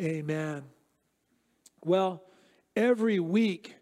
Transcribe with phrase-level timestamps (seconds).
[0.00, 0.62] Amen.
[1.84, 2.22] Well,
[2.76, 3.74] every week,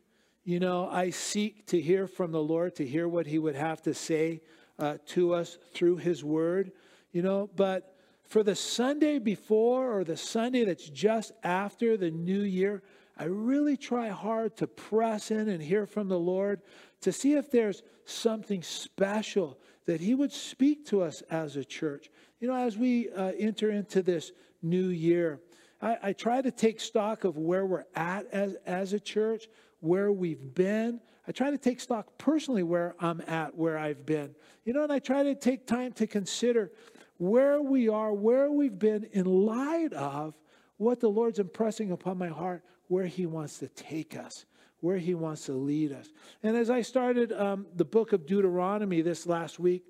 [0.45, 3.83] you know, I seek to hear from the Lord, to hear what He would have
[3.83, 4.41] to say
[4.79, 6.73] uh, to us through His Word,
[7.13, 12.41] you know, but for the Sunday before or the Sunday that's just after the new
[12.41, 12.83] year,
[13.19, 16.63] I really try hard to press in and hear from the Lord
[17.03, 22.11] to see if there's something special that He would speak to us as a church.
[22.41, 25.41] You know, as we uh, enter into this new year,
[25.87, 29.47] I, I try to take stock of where we're at as, as a church,
[29.79, 31.01] where we've been.
[31.29, 34.35] I try to take stock personally where I'm at, where I've been.
[34.65, 36.73] You know, and I try to take time to consider
[37.19, 40.35] where we are, where we've been in light of
[40.77, 44.45] what the Lord's impressing upon my heart, where He wants to take us,
[44.81, 46.09] where He wants to lead us.
[46.43, 49.85] And as I started um, the book of Deuteronomy this last week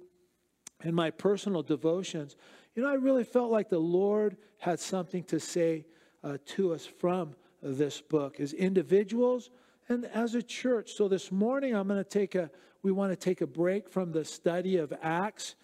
[0.84, 2.36] in my personal devotions,
[2.76, 5.86] you know, I really felt like the Lord had something to say
[6.22, 9.50] uh, to us from this book as individuals
[9.88, 10.92] and as a church.
[10.92, 12.50] So this morning, I'm going to take a,
[12.83, 15.55] we want to take a break from the study of Acts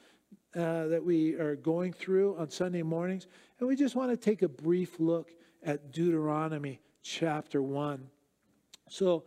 [0.56, 3.26] uh, that we are going through on Sunday mornings,
[3.58, 5.32] and we just want to take a brief look
[5.62, 8.06] at Deuteronomy chapter 1.
[8.88, 9.24] So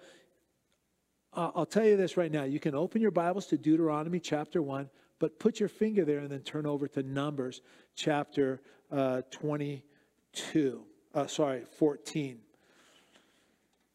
[1.33, 2.45] uh, I'll tell you this right now.
[2.45, 6.29] You can open your Bibles to Deuteronomy chapter 1 but put your finger there and
[6.29, 7.61] then turn over to Numbers
[7.95, 10.83] chapter uh, 22.
[11.13, 12.39] Uh, sorry, 14.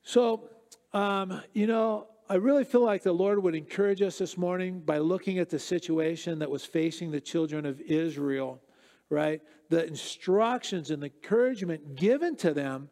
[0.02, 0.48] So,
[0.92, 4.98] um, you know, I really feel like the Lord would encourage us this morning by
[4.98, 8.60] looking at the situation that was facing the children of Israel,
[9.08, 9.40] right?
[9.68, 12.88] The instructions and the encouragement given to them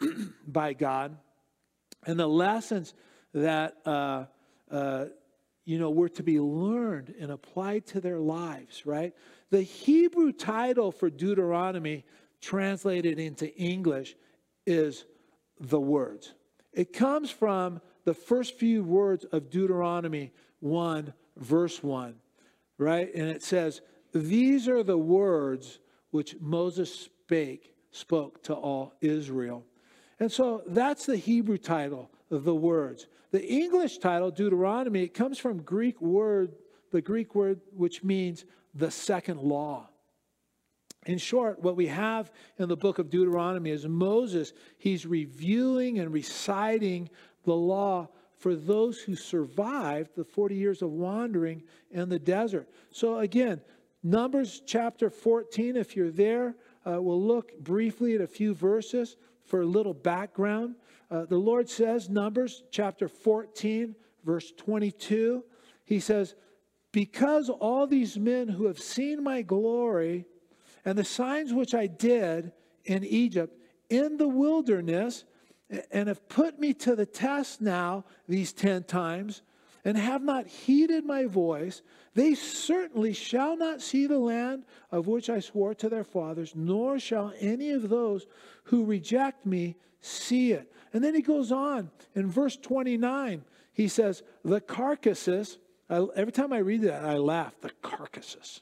[0.46, 1.16] by God,
[2.06, 2.94] and the lessons
[3.32, 4.26] that uh,
[4.70, 5.06] uh,
[5.64, 9.14] you know, were to be learned and applied to their lives, right?
[9.50, 12.04] The Hebrew title for Deuteronomy,
[12.40, 14.16] translated into English,
[14.66, 15.04] is
[15.60, 16.34] the words.
[16.72, 22.14] It comes from the first few words of Deuteronomy 1, verse 1,
[22.78, 23.14] right?
[23.14, 23.80] And it says,
[24.12, 25.78] These are the words
[26.10, 29.64] which Moses spake, spoke to all Israel.
[30.18, 33.06] And so that's the Hebrew title, the words.
[33.30, 36.54] The English title, Deuteronomy, it comes from Greek word,
[36.90, 38.44] the Greek word which means
[38.74, 39.88] the second law.
[41.06, 46.12] In short, what we have in the book of Deuteronomy is Moses, he's reviewing and
[46.12, 47.10] reciting
[47.44, 52.68] the law for those who survived the 40 years of wandering in the desert.
[52.90, 53.60] So, again,
[54.02, 59.62] Numbers chapter 14, if you're there, uh, we'll look briefly at a few verses for
[59.62, 60.74] a little background.
[61.12, 65.44] Uh, the Lord says, Numbers chapter 14, verse 22,
[65.84, 66.34] He says,
[66.90, 70.24] Because all these men who have seen my glory
[70.86, 72.52] and the signs which I did
[72.86, 73.54] in Egypt,
[73.90, 75.24] in the wilderness,
[75.90, 79.42] and have put me to the test now these 10 times,
[79.84, 81.82] and have not heeded my voice,
[82.14, 86.98] they certainly shall not see the land of which I swore to their fathers, nor
[86.98, 88.26] shall any of those
[88.64, 90.70] who reject me see it.
[90.92, 93.44] And then he goes on in verse 29.
[93.72, 95.58] He says, The carcasses,
[95.88, 97.58] I, every time I read that, I laugh.
[97.62, 98.60] The carcasses,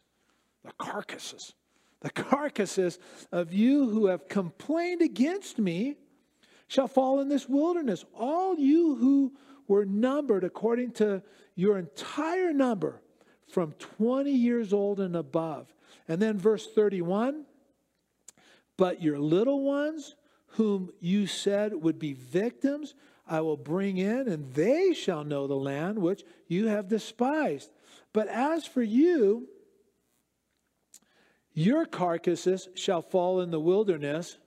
[0.64, 1.54] the carcasses,
[2.00, 3.00] the carcasses
[3.32, 5.96] of you who have complained against me
[6.68, 8.04] shall fall in this wilderness.
[8.14, 9.32] All you who
[9.66, 11.22] were numbered according to
[11.56, 13.02] your entire number
[13.50, 15.72] from 20 years old and above.
[16.08, 17.44] And then verse 31
[18.76, 20.14] But your little ones
[20.54, 22.94] whom you said would be victims,
[23.26, 27.70] I will bring in, and they shall know the land which you have despised.
[28.12, 29.48] But as for you,
[31.52, 34.38] your carcasses shall fall in the wilderness,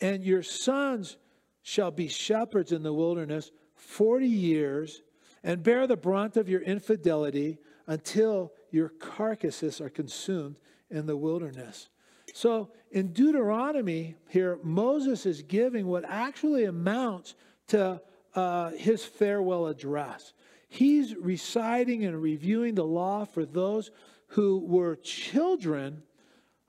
[0.00, 1.16] and your sons
[1.62, 5.02] shall be shepherds in the wilderness 40 years,
[5.44, 10.56] and bear the brunt of your infidelity until your carcasses are consumed
[10.90, 11.90] in the wilderness.
[12.32, 17.34] So in Deuteronomy, here, Moses is giving what actually amounts
[17.68, 18.00] to
[18.34, 20.32] uh, his farewell address.
[20.68, 23.90] He's reciting and reviewing the law for those
[24.28, 26.02] who were children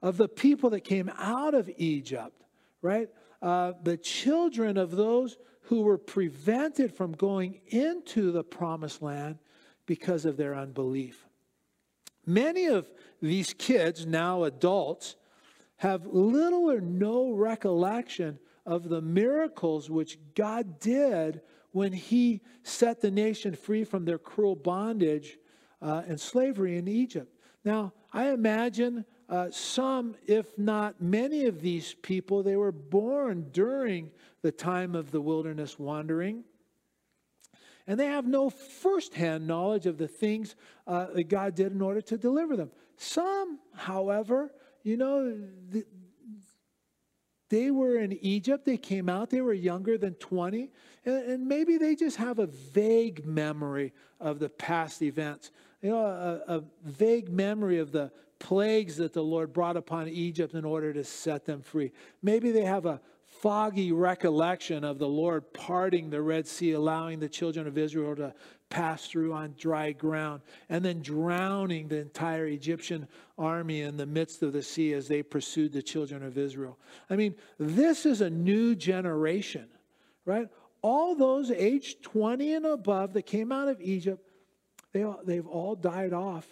[0.01, 2.44] of the people that came out of Egypt,
[2.81, 3.09] right?
[3.41, 9.38] Uh, the children of those who were prevented from going into the promised land
[9.85, 11.25] because of their unbelief.
[12.25, 12.89] Many of
[13.21, 15.15] these kids, now adults,
[15.77, 21.41] have little or no recollection of the miracles which God did
[21.71, 25.38] when He set the nation free from their cruel bondage
[25.81, 27.31] uh, and slavery in Egypt.
[27.63, 34.12] Now, I imagine uh, some, if not many of these people, they were born during
[34.42, 36.44] the time of the wilderness wandering.
[37.88, 40.56] And they have no firsthand knowledge of the things
[40.88, 42.72] uh, that God did in order to deliver them.
[42.98, 44.51] Some, however,
[44.83, 45.36] you know,
[45.69, 45.86] the,
[47.50, 48.66] they were in Egypt.
[48.66, 49.30] They came out.
[49.30, 50.72] They were younger than 20.
[51.06, 55.51] And, and, maybe they just have a vague memory of the past events.
[55.81, 56.00] You know,
[56.48, 60.93] a, a vague memory of the plagues that the Lord brought upon Egypt in order
[60.93, 61.91] to set them free.
[62.21, 67.29] Maybe they have a foggy recollection of the Lord parting the Red Sea, allowing the
[67.29, 68.33] children of Israel to
[68.69, 74.41] pass through on dry ground, and then drowning the entire Egyptian army in the midst
[74.41, 76.77] of the sea as they pursued the children of Israel.
[77.09, 79.67] I mean, this is a new generation,
[80.25, 80.47] right?
[80.81, 84.21] All those age 20 and above that came out of Egypt,
[84.91, 86.47] they, they've all died off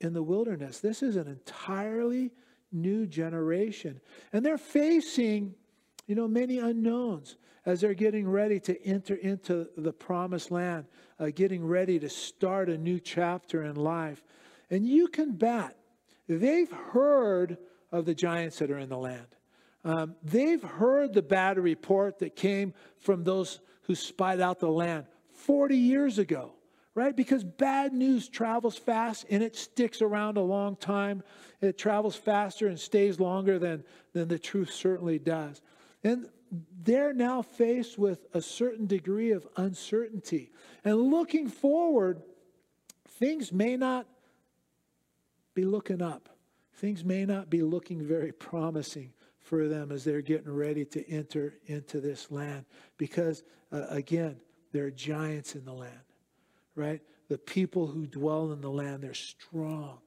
[0.00, 0.80] in the wilderness.
[0.80, 2.32] This is an entirely
[2.72, 4.00] new generation.
[4.32, 5.54] And they're facing,
[6.06, 7.36] you know, many unknowns
[7.66, 10.86] as they're getting ready to enter into the promised land,
[11.18, 14.22] uh, getting ready to start a new chapter in life.
[14.70, 15.76] And you can bet
[16.28, 17.58] they've heard
[17.90, 19.26] of the giants that are in the land.
[19.84, 25.06] Um, they've heard the bad report that came from those who spied out the land
[25.32, 26.52] 40 years ago
[26.98, 27.14] right?
[27.14, 31.22] Because bad news travels fast and it sticks around a long time.
[31.60, 33.84] It travels faster and stays longer than,
[34.14, 35.62] than the truth certainly does.
[36.02, 36.28] And
[36.82, 40.50] they're now faced with a certain degree of uncertainty.
[40.84, 42.20] And looking forward,
[43.06, 44.08] things may not
[45.54, 46.28] be looking up.
[46.78, 51.54] Things may not be looking very promising for them as they're getting ready to enter
[51.66, 52.64] into this land.
[52.96, 54.40] Because, uh, again,
[54.72, 56.07] there are giants in the land
[56.78, 57.02] right?
[57.28, 59.98] The people who dwell in the land, they're strong.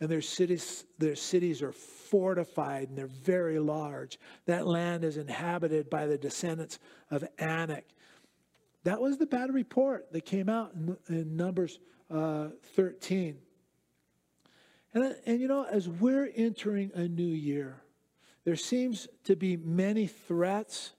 [0.00, 4.18] And their cities, their cities are fortified and they're very large.
[4.46, 6.80] That land is inhabited by the descendants
[7.10, 7.84] of Anak.
[8.82, 11.78] That was the bad report that came out in, in Numbers
[12.10, 13.38] uh, 13.
[14.94, 17.82] And, and you know, as we're entering a new year,
[18.44, 20.92] there seems to be many threats,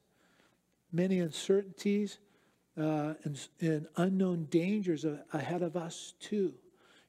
[0.92, 2.18] many uncertainties,
[2.80, 6.54] uh, and, and unknown dangers ahead of us, too.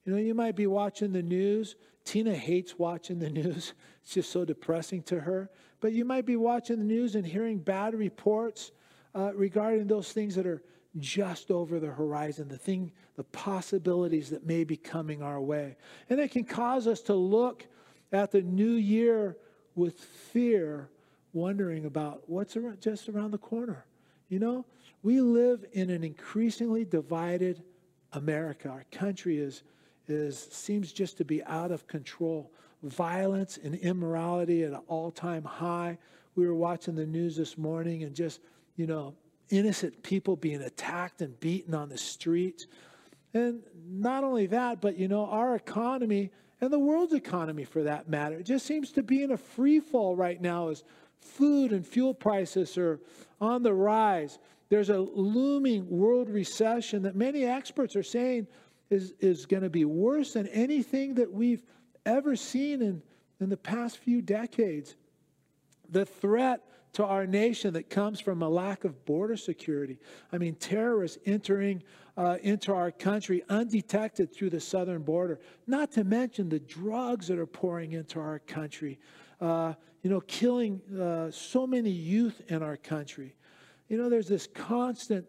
[0.05, 1.77] You know, you might be watching the news.
[2.05, 5.51] Tina hates watching the news, it's just so depressing to her.
[5.81, 8.71] But you might be watching the news and hearing bad reports
[9.15, 10.63] uh, regarding those things that are
[10.99, 15.77] just over the horizon, the thing, the possibilities that may be coming our way.
[16.09, 17.67] And it can cause us to look
[18.13, 19.37] at the new year
[19.75, 20.89] with fear,
[21.33, 23.85] wondering about what's just around the corner.
[24.29, 24.67] You know,
[25.03, 27.63] we live in an increasingly divided
[28.13, 28.69] America.
[28.69, 29.63] Our country is,
[30.09, 32.53] is, seems just to be out of control.
[32.83, 35.99] Violence and immorality at an all time high.
[36.35, 38.41] We were watching the news this morning and just,
[38.77, 39.15] you know,
[39.51, 42.67] innocent people being attacked and beaten on the streets.
[43.35, 48.09] And not only that, but, you know, our economy and the world's economy for that
[48.09, 50.85] matter, it just seems to be in a free fall right now as
[51.21, 53.01] food and fuel prices are
[53.41, 54.39] on the rise.
[54.69, 58.49] There's a looming world recession that many experts are saying
[58.91, 61.63] is, is going to be worse than anything that we've
[62.05, 63.03] ever seen in,
[63.41, 64.97] in the past few decades.
[65.91, 66.63] The threat
[66.97, 69.99] to our nation that comes from a lack of border security.
[70.33, 71.83] I mean, terrorists entering
[72.17, 77.39] uh, into our country undetected through the southern border, not to mention the drugs that
[77.39, 78.99] are pouring into our country,
[79.43, 83.36] uh, you know, killing uh, so many youth in our country.
[83.89, 85.27] You know, there's this constant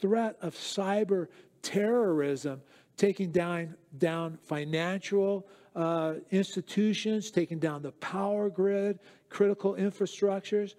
[0.00, 1.28] threat of cyber
[1.62, 2.60] terrorism
[2.96, 8.98] taking down, down financial uh, institutions, taking down the power grid,
[9.28, 10.74] critical infrastructures.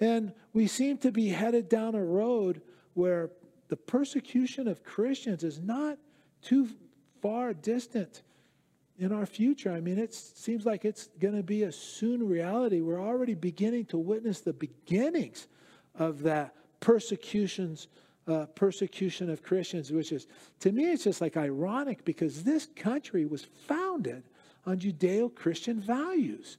[0.00, 2.62] And we seem to be headed down a road
[2.94, 3.30] where
[3.68, 5.98] the persecution of Christians is not
[6.42, 6.68] too
[7.20, 8.22] far distant
[8.98, 9.70] in our future.
[9.70, 12.80] I mean, it seems like it's going to be a soon reality.
[12.80, 15.46] We're already beginning to witness the beginnings
[15.98, 17.88] of that persecutions,
[18.26, 20.26] uh, persecution of Christians, which is,
[20.60, 24.22] to me, it's just like ironic because this country was founded
[24.66, 26.58] on Judeo Christian values.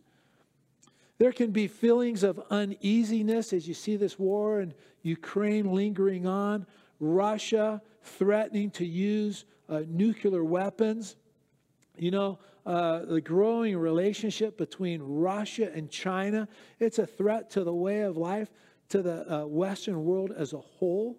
[1.17, 6.65] There can be feelings of uneasiness as you see this war in Ukraine lingering on,
[7.00, 11.17] Russia threatening to use uh, nuclear weapons.
[11.98, 16.48] You know, uh, the growing relationship between Russia and China,
[16.79, 18.50] it's a threat to the way of life
[18.89, 21.17] to the uh, Western world as a whole.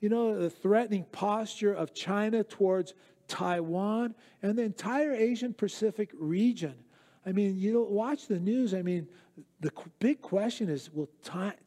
[0.00, 2.94] You know, the threatening posture of China towards
[3.28, 6.74] Taiwan and the entire Asian Pacific region.
[7.24, 8.74] I mean, you watch the news.
[8.74, 9.06] I mean,
[9.60, 11.08] the big question is will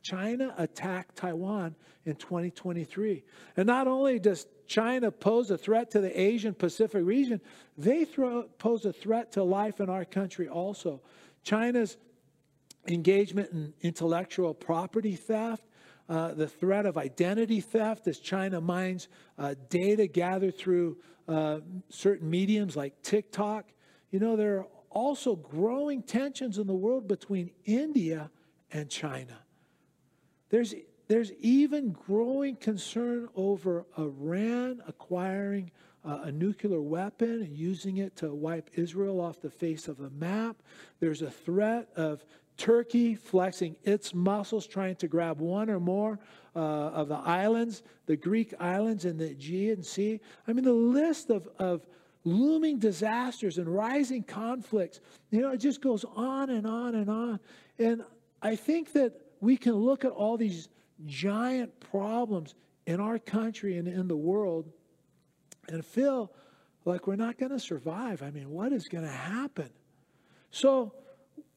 [0.02, 1.75] China attack Taiwan
[2.06, 3.24] in 2023?
[3.56, 7.40] And not only does China pose a threat to the Asian Pacific region,
[7.78, 11.02] they throw, pose a threat to life in our country also.
[11.44, 11.98] China's
[12.88, 15.63] engagement in intellectual property theft,
[16.08, 22.30] uh, the threat of identity theft as China mines uh, data gathered through uh, certain
[22.30, 23.72] mediums like TikTok.
[24.12, 28.30] You know, there are also growing tensions in the world between India
[28.72, 29.38] and China.
[30.50, 30.75] There's,
[31.08, 35.72] there's even growing concern over Iran acquiring
[36.06, 40.12] uh, a nuclear weapon and using it to wipe Israel off the face of the
[40.12, 40.58] map.
[41.00, 42.24] There's a threat of
[42.58, 46.20] Turkey flexing its muscles, trying to grab one or more
[46.56, 50.22] uh, of the islands, the Greek islands in the Aegean Sea.
[50.48, 51.86] I mean, the list of, of
[52.24, 55.02] looming disasters and rising conflicts.
[55.32, 57.40] You know, it just goes on and on and on.
[57.78, 58.04] And
[58.42, 60.70] I think that we can look at all these
[61.06, 62.56] giant problems
[62.88, 64.72] in our country and in the world
[65.68, 66.32] and feel
[66.86, 68.22] like we're not going to survive.
[68.22, 69.70] I mean, what is going to happen?
[70.52, 70.94] So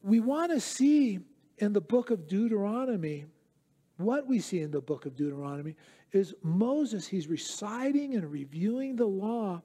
[0.01, 1.19] we want to see
[1.57, 3.25] in the book of Deuteronomy,
[3.97, 5.75] what we see in the book of Deuteronomy
[6.11, 9.61] is Moses, he's reciting and reviewing the law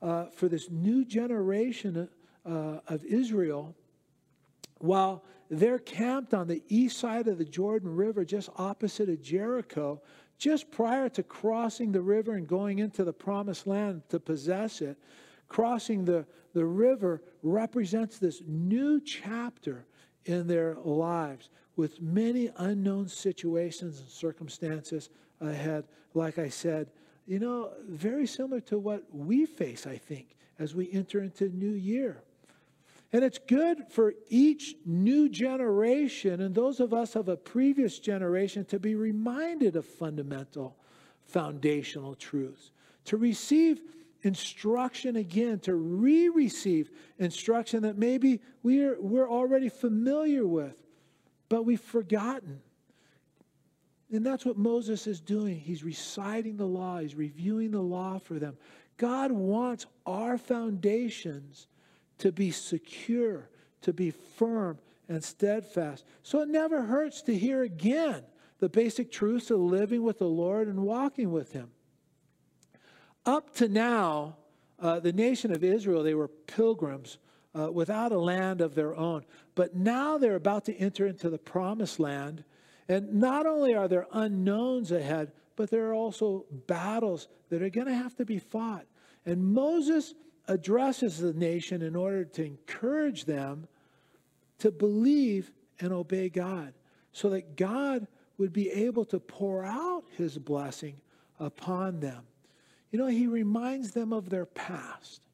[0.00, 2.08] uh, for this new generation
[2.46, 2.50] uh,
[2.86, 3.74] of Israel
[4.78, 10.00] while they're camped on the east side of the Jordan River, just opposite of Jericho,
[10.38, 14.98] just prior to crossing the river and going into the promised land to possess it.
[15.54, 19.86] Crossing the, the river represents this new chapter
[20.24, 25.84] in their lives with many unknown situations and circumstances ahead.
[26.12, 26.90] Like I said,
[27.24, 31.74] you know, very similar to what we face, I think, as we enter into new
[31.74, 32.24] year.
[33.12, 38.64] And it's good for each new generation and those of us of a previous generation
[38.64, 40.74] to be reminded of fundamental,
[41.22, 42.72] foundational truths,
[43.04, 43.80] to receive
[44.24, 50.74] instruction again, to re receive instruction that maybe we're, we're already familiar with,
[51.48, 52.60] but we've forgotten.
[54.10, 55.58] And that's what Moses is doing.
[55.58, 58.56] He's reciting the law, he's reviewing the law for them.
[58.96, 61.66] God wants our foundations
[62.18, 63.50] to be secure,
[63.82, 64.78] to be firm
[65.08, 66.04] and steadfast.
[66.22, 68.22] So it never hurts to hear again
[68.60, 71.73] the basic truths of living with the Lord and walking with Him.
[73.26, 74.36] Up to now,
[74.78, 77.18] uh, the nation of Israel, they were pilgrims
[77.58, 79.24] uh, without a land of their own.
[79.54, 82.44] But now they're about to enter into the promised land
[82.88, 87.86] and not only are there unknowns ahead, but there are also battles that are going
[87.86, 88.86] to have to be fought.
[89.24, 90.14] And Moses
[90.48, 93.66] addresses the nation in order to encourage them
[94.58, 95.50] to believe
[95.80, 96.74] and obey God
[97.12, 100.96] so that God would be able to pour out his blessing
[101.38, 102.24] upon them.
[102.94, 105.26] You know, he reminds them of their past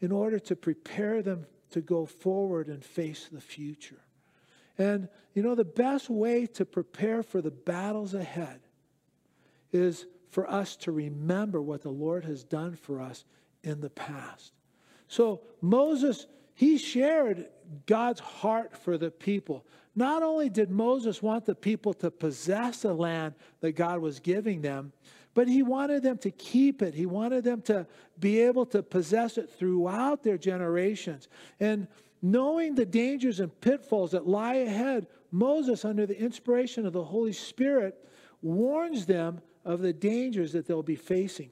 [0.00, 4.00] in order to prepare them to go forward and face the future.
[4.76, 8.58] And you know, the best way to prepare for the battles ahead
[9.72, 13.24] is for us to remember what the Lord has done for us
[13.62, 14.52] in the past.
[15.06, 17.46] So Moses, he shared
[17.86, 19.64] God's heart for the people.
[19.94, 24.62] Not only did Moses want the people to possess the land that God was giving
[24.62, 24.92] them,
[25.36, 26.94] but he wanted them to keep it.
[26.94, 27.86] He wanted them to
[28.18, 31.28] be able to possess it throughout their generations.
[31.60, 31.86] And
[32.22, 37.32] Knowing the dangers and pitfalls that lie ahead, Moses, under the inspiration of the Holy
[37.32, 38.04] Spirit,
[38.42, 41.50] warns them of the dangers that they'll be facing.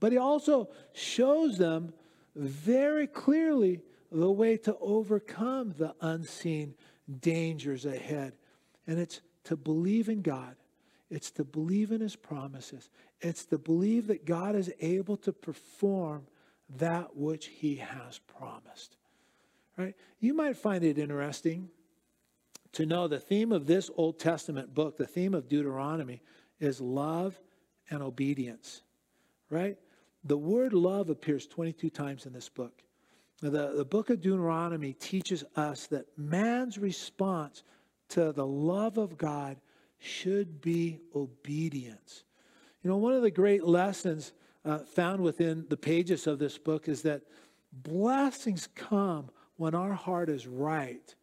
[0.00, 1.92] But he also shows them
[2.36, 3.80] very clearly
[4.12, 6.74] the way to overcome the unseen
[7.20, 8.34] dangers ahead.
[8.86, 10.54] And it's to believe in God.
[11.10, 12.90] It's to believe in his promises.
[13.20, 16.26] It's to believe that God is able to perform
[16.76, 18.96] that which he has promised.
[19.76, 19.94] Right?
[20.20, 21.70] You might find it interesting
[22.72, 26.20] to know the theme of this Old Testament book, the theme of Deuteronomy,
[26.60, 27.40] is love
[27.90, 28.82] and obedience.
[29.48, 29.78] Right?
[30.24, 32.82] The word love appears 22 times in this book.
[33.40, 37.62] The, the book of Deuteronomy teaches us that man's response
[38.10, 39.58] to the love of God
[39.98, 42.24] should be obedience.
[42.82, 44.32] You know, one of the great lessons
[44.64, 47.22] uh, found within the pages of this book is that
[47.72, 51.14] blessings come when our heart is right,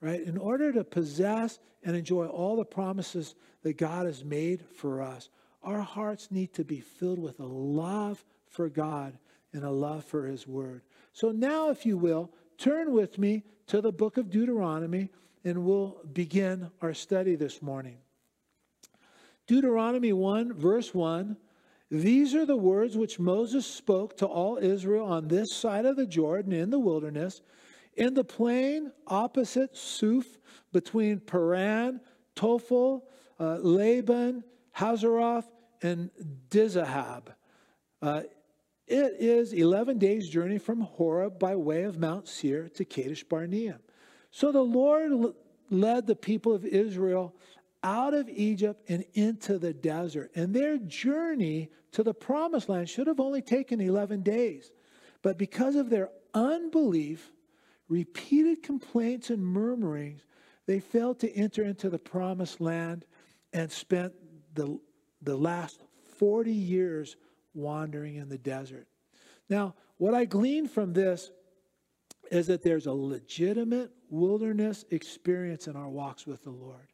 [0.00, 0.20] right?
[0.20, 5.28] In order to possess and enjoy all the promises that God has made for us,
[5.62, 9.18] our hearts need to be filled with a love for God
[9.52, 10.82] and a love for His Word.
[11.12, 15.10] So now, if you will, turn with me to the book of Deuteronomy
[15.44, 17.98] and we'll begin our study this morning.
[19.46, 21.36] Deuteronomy 1, verse 1
[21.90, 26.06] These are the words which Moses spoke to all Israel on this side of the
[26.06, 27.42] Jordan in the wilderness,
[27.94, 30.38] in the plain opposite Suph,
[30.72, 32.00] between Paran,
[32.34, 33.02] Tophel,
[33.38, 34.42] uh, Laban,
[34.76, 35.46] Hazeroth,
[35.82, 36.10] and
[36.50, 37.34] Dizahab.
[38.02, 38.22] Uh,
[38.86, 43.78] it is 11 days' journey from Horeb by way of Mount Seir to Kadesh Barnea.
[44.30, 45.34] So the Lord
[45.70, 47.34] led the people of Israel
[47.84, 50.32] out of Egypt and into the desert.
[50.34, 54.72] And their journey to the promised land should have only taken 11 days.
[55.22, 57.30] But because of their unbelief,
[57.88, 60.24] repeated complaints and murmurings,
[60.66, 63.04] they failed to enter into the promised land
[63.52, 64.14] and spent
[64.54, 64.80] the,
[65.22, 65.82] the last
[66.18, 67.16] 40 years
[67.52, 68.88] wandering in the desert.
[69.50, 71.30] Now, what I glean from this
[72.30, 76.88] is that there's a legitimate wilderness experience in our walks with the Lord.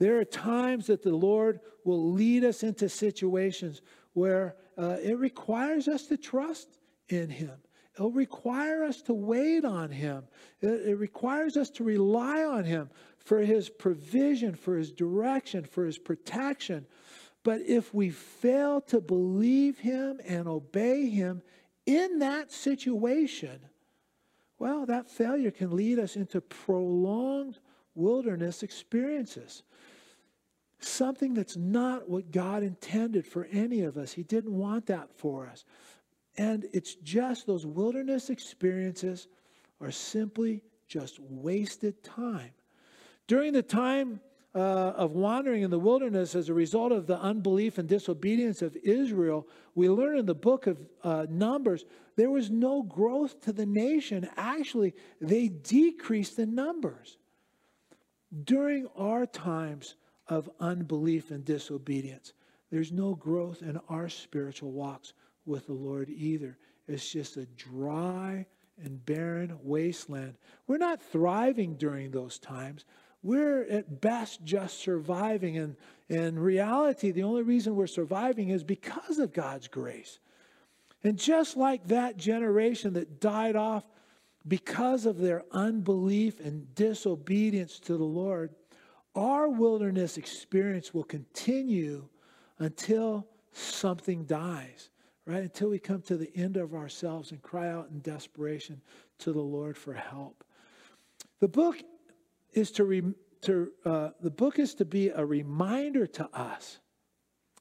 [0.00, 3.82] There are times that the Lord will lead us into situations
[4.14, 6.78] where uh, it requires us to trust
[7.08, 7.52] in Him.
[7.94, 10.24] It'll require us to wait on Him.
[10.62, 12.88] It, it requires us to rely on Him
[13.18, 16.86] for His provision, for His direction, for His protection.
[17.42, 21.42] But if we fail to believe Him and obey Him
[21.84, 23.60] in that situation,
[24.58, 27.58] well, that failure can lead us into prolonged
[27.94, 29.62] wilderness experiences.
[30.80, 34.12] Something that's not what God intended for any of us.
[34.12, 35.64] He didn't want that for us.
[36.36, 39.28] And it's just those wilderness experiences
[39.80, 42.50] are simply just wasted time.
[43.26, 44.20] During the time
[44.54, 48.76] uh, of wandering in the wilderness as a result of the unbelief and disobedience of
[48.76, 51.84] Israel, we learn in the book of uh, Numbers,
[52.16, 54.28] there was no growth to the nation.
[54.36, 57.16] Actually, they decreased in numbers.
[58.44, 59.94] During our times
[60.30, 62.32] of unbelief and disobedience,
[62.70, 65.12] there's no growth in our spiritual walks
[65.44, 66.56] with the Lord either.
[66.88, 68.46] It's just a dry
[68.82, 70.36] and barren wasteland.
[70.66, 72.86] We're not thriving during those times
[73.22, 75.58] we're at best just surviving.
[75.58, 75.76] And
[76.08, 80.18] in reality, the only reason we're surviving is because of God's grace.
[81.04, 83.84] And just like that generation that died off
[84.46, 88.54] because of their unbelief and disobedience to the Lord,
[89.14, 92.08] our wilderness experience will continue
[92.58, 94.90] until something dies,
[95.26, 95.42] right?
[95.42, 98.80] Until we come to the end of ourselves and cry out in desperation
[99.18, 100.44] to the Lord for help.
[101.40, 101.82] The book
[102.52, 103.02] is to, re,
[103.42, 106.78] to uh, the book is to be a reminder to us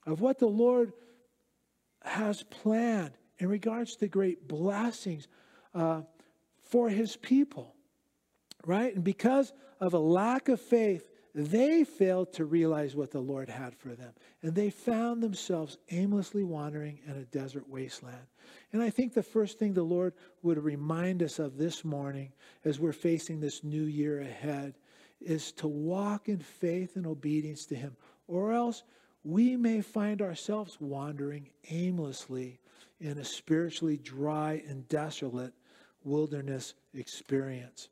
[0.06, 0.94] of what the Lord
[2.04, 5.28] has planned in regards to the great blessings
[5.74, 6.02] uh,
[6.62, 7.76] for his people,
[8.66, 8.94] right?
[8.94, 13.76] And because of a lack of faith, they failed to realize what the Lord had
[13.76, 14.14] for them.
[14.42, 18.28] And they found themselves aimlessly wandering in a desert wasteland.
[18.74, 22.32] And I think the first thing the Lord would remind us of this morning
[22.66, 24.76] as we're facing this new year ahead
[25.22, 27.96] is to walk in faith and obedience to Him,
[28.28, 28.84] or else
[29.24, 32.60] we may find ourselves wandering aimlessly
[33.00, 35.54] in a spiritually dry and desolate
[36.04, 37.90] wilderness experience.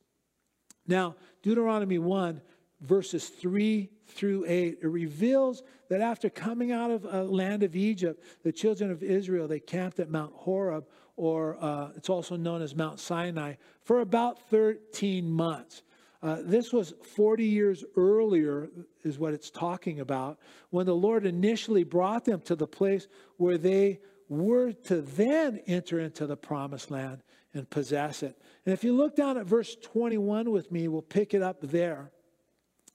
[0.88, 2.41] Now, Deuteronomy 1
[2.82, 8.24] verses 3 through 8 it reveals that after coming out of a land of egypt
[8.44, 10.86] the children of israel they camped at mount horeb
[11.16, 15.82] or uh, it's also known as mount sinai for about 13 months
[16.24, 18.70] uh, this was 40 years earlier,
[19.04, 20.40] is what it's talking about,
[20.72, 26.00] when the Lord initially brought them to the place where they were to then enter
[26.00, 27.22] into the promised land
[27.54, 28.36] and possess it.
[28.66, 32.12] And if you look down at verse 21 with me, we'll pick it up there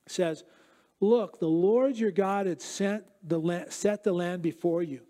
[0.07, 0.45] says,
[1.01, 5.01] Look, the Lord your God had sent the land, set the land before you.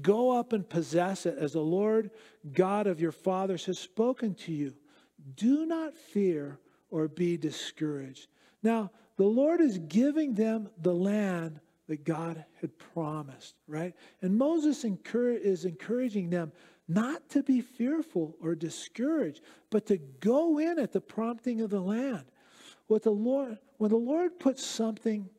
[0.00, 2.10] Go up and possess it as the Lord
[2.52, 4.74] God of your fathers has spoken to you.
[5.34, 6.60] Do not fear
[6.90, 8.28] or be discouraged.
[8.62, 13.94] Now, the Lord is giving them the land that God had promised, right?
[14.22, 16.52] And Moses is encouraging them
[16.86, 21.80] not to be fearful or discouraged, but to go in at the prompting of the
[21.80, 22.24] land.
[22.90, 25.30] What the Lord, when the Lord puts something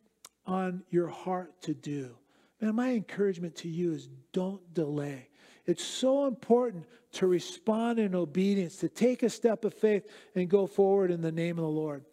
[0.46, 2.16] on your heart to do,
[2.62, 5.28] man, my encouragement to you is don't delay.
[5.66, 10.66] It's so important to respond in obedience, to take a step of faith and go
[10.66, 12.06] forward in the name of the Lord.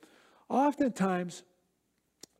[0.48, 1.44] Oftentimes,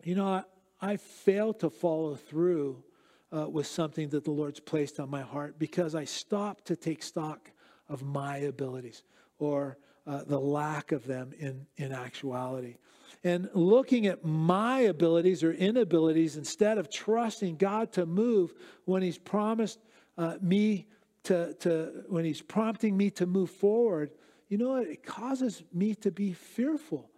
[0.03, 0.43] you know, I,
[0.81, 2.83] I fail to follow through
[3.31, 7.05] uh, with something that the Lord's placed on my heart because I stop to take
[7.05, 7.53] stock
[7.89, 9.05] of my abilities
[9.39, 9.79] or
[10.09, 12.77] uh, the lack of them in, in actuality.
[13.23, 18.55] And looking at my abilities or inabilities instead of trusting God to move
[18.87, 19.79] when He's promised
[20.17, 20.87] uh, me
[21.25, 24.11] to, to, when He's prompting me to move forward,
[24.49, 24.87] you know what?
[24.87, 27.11] It causes me to be fearful.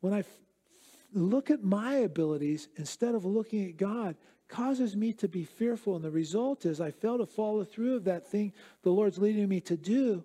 [0.00, 0.26] When I f-
[1.12, 4.16] look at my abilities instead of looking at God,
[4.48, 5.96] causes me to be fearful.
[5.96, 9.46] And the result is I fail to follow through of that thing the Lord's leading
[9.46, 10.24] me to do.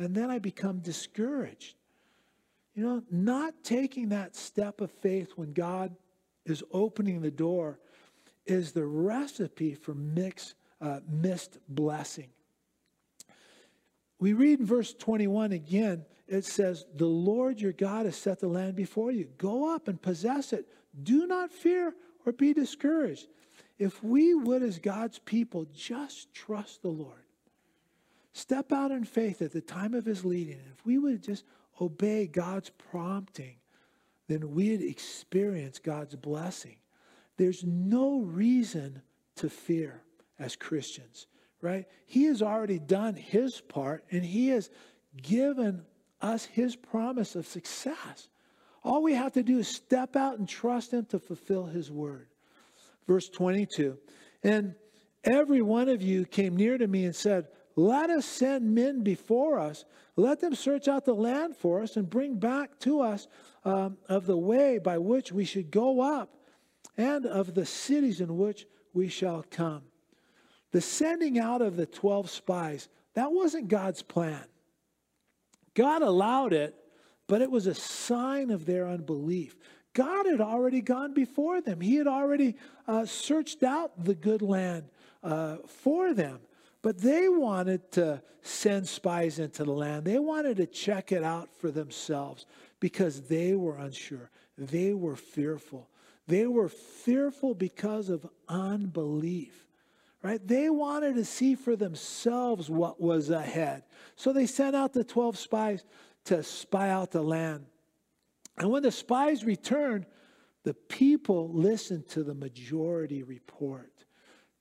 [0.00, 1.76] And then I become discouraged.
[2.74, 5.94] You know, not taking that step of faith when God
[6.46, 7.78] is opening the door
[8.46, 12.30] is the recipe for mix, uh, missed blessing.
[14.18, 18.48] We read in verse 21 again, it says, The Lord your God has set the
[18.48, 19.28] land before you.
[19.36, 20.66] Go up and possess it.
[21.02, 21.92] Do not fear
[22.24, 23.28] or be discouraged.
[23.78, 27.19] If we would, as God's people, just trust the Lord,
[28.32, 31.44] step out in faith at the time of his leading, if we would just
[31.80, 33.56] obey God's prompting,
[34.28, 36.76] then we'd experience God's blessing.
[37.36, 39.02] There's no reason
[39.36, 40.02] to fear
[40.38, 41.26] as Christians,
[41.60, 41.86] right?
[42.06, 44.70] He has already done his part and he has
[45.22, 45.84] given
[46.20, 48.28] us his promise of success.
[48.84, 52.30] All we have to do is step out and trust him to fulfill his word
[53.10, 53.98] verse 22.
[54.44, 54.76] And
[55.24, 59.58] every one of you came near to me and said, Let us send men before
[59.58, 59.84] us.
[60.16, 63.28] Let them search out the land for us and bring back to us
[63.64, 66.36] um, of the way by which we should go up
[66.96, 69.82] and of the cities in which we shall come.
[70.72, 74.44] The sending out of the 12 spies, that wasn't God's plan.
[75.74, 76.74] God allowed it,
[77.26, 79.56] but it was a sign of their unbelief.
[79.92, 81.80] God had already gone before them.
[81.80, 82.56] He had already
[82.86, 84.84] uh, searched out the good land
[85.22, 86.40] uh, for them.
[86.82, 90.04] But they wanted to send spies into the land.
[90.04, 92.46] They wanted to check it out for themselves
[92.80, 94.30] because they were unsure.
[94.56, 95.88] They were fearful.
[96.26, 99.66] They were fearful because of unbelief,
[100.22, 100.40] right?
[100.46, 103.82] They wanted to see for themselves what was ahead.
[104.16, 105.84] So they sent out the 12 spies
[106.26, 107.66] to spy out the land.
[108.56, 110.06] And when the spies returned,
[110.62, 113.99] the people listened to the majority report.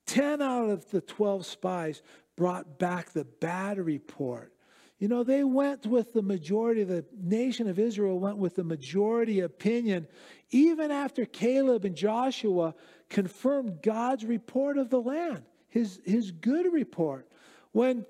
[0.09, 2.01] 10 out of the 12 spies
[2.35, 4.51] brought back the bad report.
[4.97, 9.41] You know, they went with the majority, the nation of Israel went with the majority
[9.41, 10.07] opinion,
[10.49, 12.73] even after Caleb and Joshua
[13.07, 17.29] confirmed God's report of the land, his, his good report.
[17.71, 18.05] When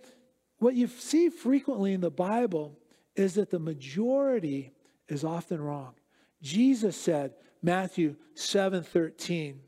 [0.60, 2.80] what you see frequently in the Bible
[3.16, 4.72] is that the majority
[5.10, 5.96] is often wrong.
[6.42, 9.60] Jesus said, Matthew 7 13,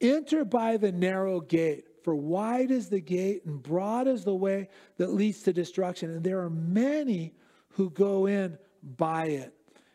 [0.00, 4.68] enter by the narrow gate, for wide is the gate and broad is the way
[4.96, 7.34] that leads to destruction, and there are many
[7.70, 9.54] who go in by it.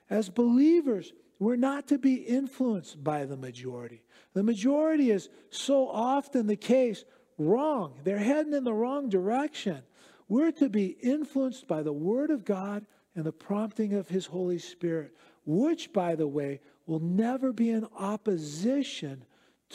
[0.10, 4.04] As believers, we're not to be influenced by the majority.
[4.34, 7.04] The majority is so often the case
[7.38, 8.00] wrong.
[8.04, 9.82] They're heading in the wrong direction.
[10.28, 14.60] We're to be influenced by the Word of God and the prompting of His Holy
[14.60, 15.16] Spirit,
[15.46, 19.26] which, by the way, will never be in opposition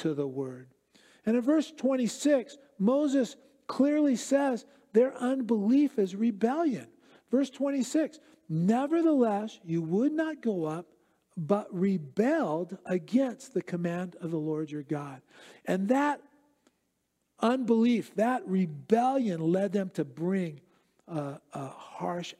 [0.00, 0.68] to the Word.
[1.26, 3.36] And in verse 26, Moses
[3.66, 6.88] clearly says their unbelief is rebellion.
[7.30, 10.86] Verse 26 Nevertheless, you would not go up,
[11.36, 15.22] but rebelled against the command of the Lord your God.
[15.66, 16.20] And that
[17.38, 20.60] unbelief, that rebellion led them to bring
[21.06, 22.34] a, a harsh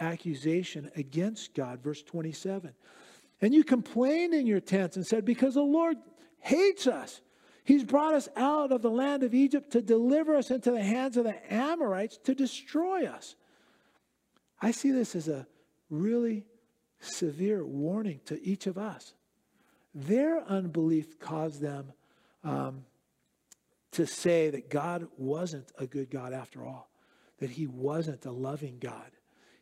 [0.00, 1.82] accusation against God.
[1.82, 2.72] Verse 27.
[3.40, 5.96] And you complained in your tents and said, Because the Lord
[6.44, 7.20] hates us.
[7.64, 11.16] He's brought us out of the land of Egypt to deliver us into the hands
[11.16, 13.36] of the Amorites to destroy us.
[14.60, 15.46] I see this as a
[15.90, 16.46] really
[17.00, 19.14] severe warning to each of us.
[19.94, 21.92] Their unbelief caused them
[22.42, 22.84] um,
[23.92, 26.90] to say that God wasn't a good God after all
[27.38, 29.10] that he wasn't a loving God.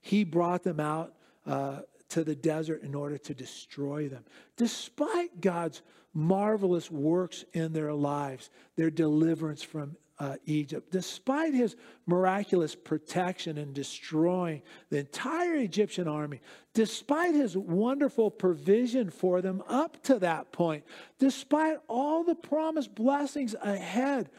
[0.01, 1.15] He brought them out
[1.47, 4.25] uh, to the desert in order to destroy them.
[4.57, 5.83] Despite God's
[6.15, 11.75] marvelous works in their lives, their deliverance from uh, Egypt, despite his
[12.07, 16.41] miraculous protection in destroying the entire Egyptian army,
[16.75, 20.85] despite his wonderful provision for them up to that point,
[21.19, 24.31] despite all the promised blessings ahead,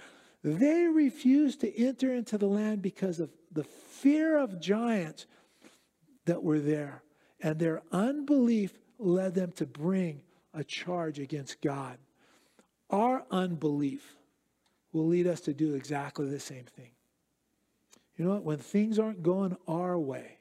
[0.42, 5.26] they refused to enter into the land because of the fear of giants
[6.26, 7.04] that were there.
[7.42, 10.22] And their unbelief led them to bring
[10.54, 11.98] a charge against God.
[12.89, 14.16] Our unbelief
[14.92, 16.92] will lead us to do exactly the same thing.
[18.18, 18.44] You know what?
[18.44, 20.38] When things aren't going our way,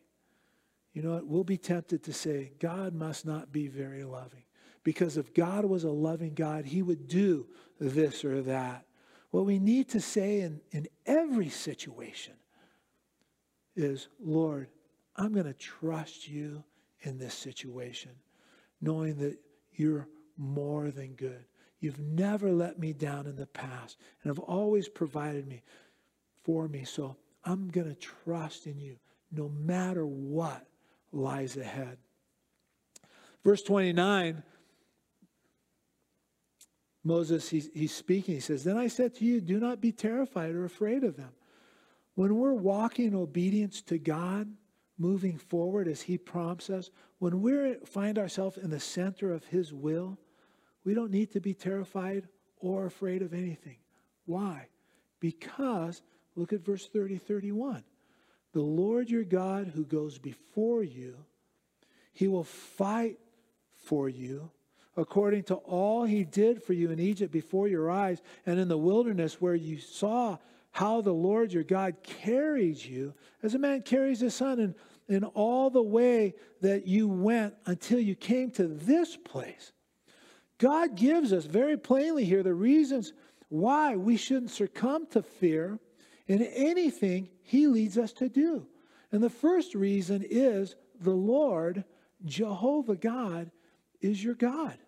[0.92, 1.26] you know what?
[1.26, 4.44] We'll be tempted to say, God must not be very loving.
[4.84, 7.46] Because if God was a loving God, he would do
[7.80, 8.84] this or that.
[9.30, 12.34] What we need to say in, in every situation
[13.74, 14.68] is, Lord,
[15.16, 16.64] I'm going to trust you
[17.00, 18.10] in this situation,
[18.80, 19.38] knowing that
[19.74, 21.44] you're more than good.
[21.80, 25.62] You've never let me down in the past and have always provided me
[26.44, 26.84] for me.
[26.84, 28.96] So I'm going to trust in you
[29.32, 30.66] no matter what
[31.10, 31.98] lies ahead.
[33.44, 34.42] Verse 29,
[37.04, 38.34] Moses, he's, he's speaking.
[38.34, 41.30] He says, Then I said to you, do not be terrified or afraid of them.
[42.14, 44.48] When we're walking in obedience to God,
[45.02, 49.72] moving forward as He prompts us, when we find ourselves in the center of His
[49.72, 50.16] will,
[50.84, 52.28] we don't need to be terrified
[52.60, 53.76] or afraid of anything.
[54.24, 54.68] Why?
[55.20, 56.02] Because,
[56.36, 57.82] look at verse 30, 31.
[58.52, 61.16] The Lord your God who goes before you,
[62.12, 63.18] He will fight
[63.84, 64.50] for you
[64.96, 68.78] according to all He did for you in Egypt before your eyes and in the
[68.78, 70.38] wilderness where you saw
[70.72, 74.74] how the Lord your God carries you as a man carries his son and
[75.08, 79.72] in all the way that you went until you came to this place.
[80.58, 83.12] God gives us very plainly here the reasons
[83.48, 85.78] why we shouldn't succumb to fear
[86.26, 88.66] in anything he leads us to do.
[89.10, 91.84] And the first reason is the Lord,
[92.24, 93.50] Jehovah God,
[94.00, 94.78] is your God.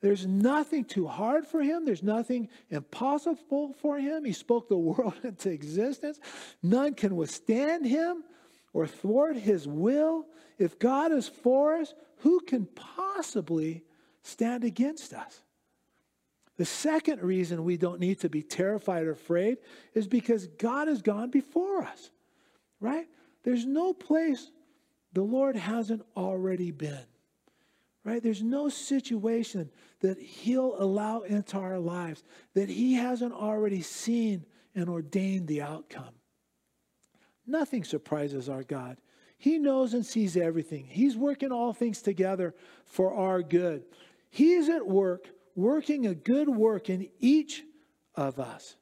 [0.00, 1.84] There's nothing too hard for him.
[1.84, 4.24] There's nothing impossible for him.
[4.24, 6.20] He spoke the world into existence.
[6.62, 8.22] None can withstand him
[8.72, 10.26] or thwart his will.
[10.58, 13.84] If God is for us, who can possibly
[14.22, 15.42] stand against us?
[16.56, 19.58] The second reason we don't need to be terrified or afraid
[19.94, 22.10] is because God has gone before us,
[22.80, 23.06] right?
[23.44, 24.50] There's no place
[25.12, 27.06] the Lord hasn't already been
[28.08, 28.22] right?
[28.22, 34.88] There's no situation that He'll allow into our lives that He hasn't already seen and
[34.88, 36.14] ordained the outcome.
[37.48, 38.98] Nothing surprises our God.
[39.38, 40.86] He knows and sees everything.
[40.88, 43.84] He's working all things together for our good.
[44.30, 47.64] He is at work, working a good work in each
[48.14, 48.76] of us.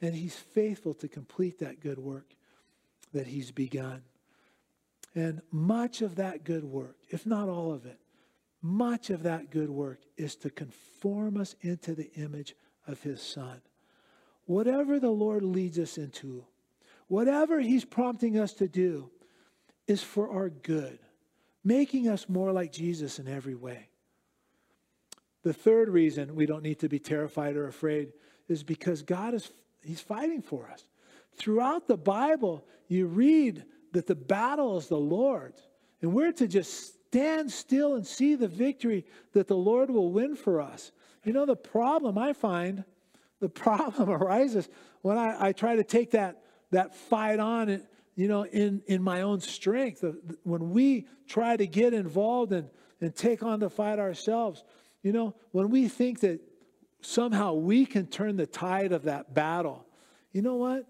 [0.00, 2.34] And He's faithful to complete that good work
[3.12, 4.02] that He's begun.
[5.14, 7.98] And much of that good work, if not all of it,
[8.62, 12.54] much of that good work is to conform us into the image
[12.86, 13.60] of his son.
[14.46, 16.44] Whatever the Lord leads us into,
[17.12, 19.10] whatever he's prompting us to do,
[19.86, 20.98] is for our good,
[21.62, 23.90] making us more like Jesus in every way.
[25.42, 28.14] The third reason we don't need to be terrified or afraid
[28.48, 29.52] is because God is
[29.84, 30.84] he's fighting for us.
[31.36, 35.60] Throughout the Bible, you read that the battle is the Lord's.
[36.00, 40.34] And we're to just stand still and see the victory that the Lord will win
[40.34, 40.92] for us.
[41.24, 42.84] You know, the problem I find,
[43.38, 44.70] the problem arises
[45.02, 46.41] when I, I try to take that,
[46.72, 47.82] that fight on,
[48.16, 50.04] you know, in, in my own strength.
[50.42, 52.68] When we try to get involved and,
[53.00, 54.64] and take on the fight ourselves,
[55.02, 56.40] you know, when we think that
[57.00, 59.86] somehow we can turn the tide of that battle,
[60.32, 60.86] you know what?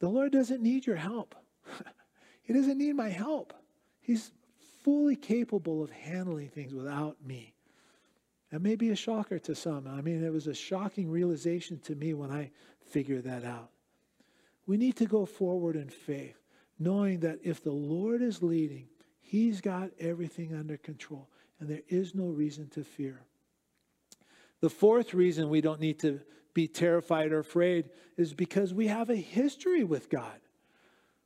[0.00, 1.34] The Lord doesn't need your help.
[2.42, 3.54] he doesn't need my help.
[4.00, 4.32] He's
[4.82, 7.54] fully capable of handling things without me.
[8.50, 9.86] That may be a shocker to some.
[9.86, 12.50] I mean, it was a shocking realization to me when I
[12.90, 13.70] figured that out.
[14.66, 16.38] We need to go forward in faith,
[16.78, 18.88] knowing that if the Lord is leading,
[19.20, 23.22] He's got everything under control, and there is no reason to fear.
[24.60, 26.20] The fourth reason we don't need to
[26.54, 30.40] be terrified or afraid is because we have a history with God.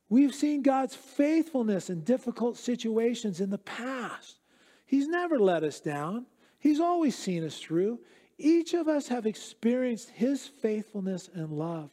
[0.09, 4.39] We've seen God's faithfulness in difficult situations in the past.
[4.85, 6.25] He's never let us down.
[6.59, 7.99] He's always seen us through.
[8.37, 11.91] Each of us have experienced his faithfulness and love.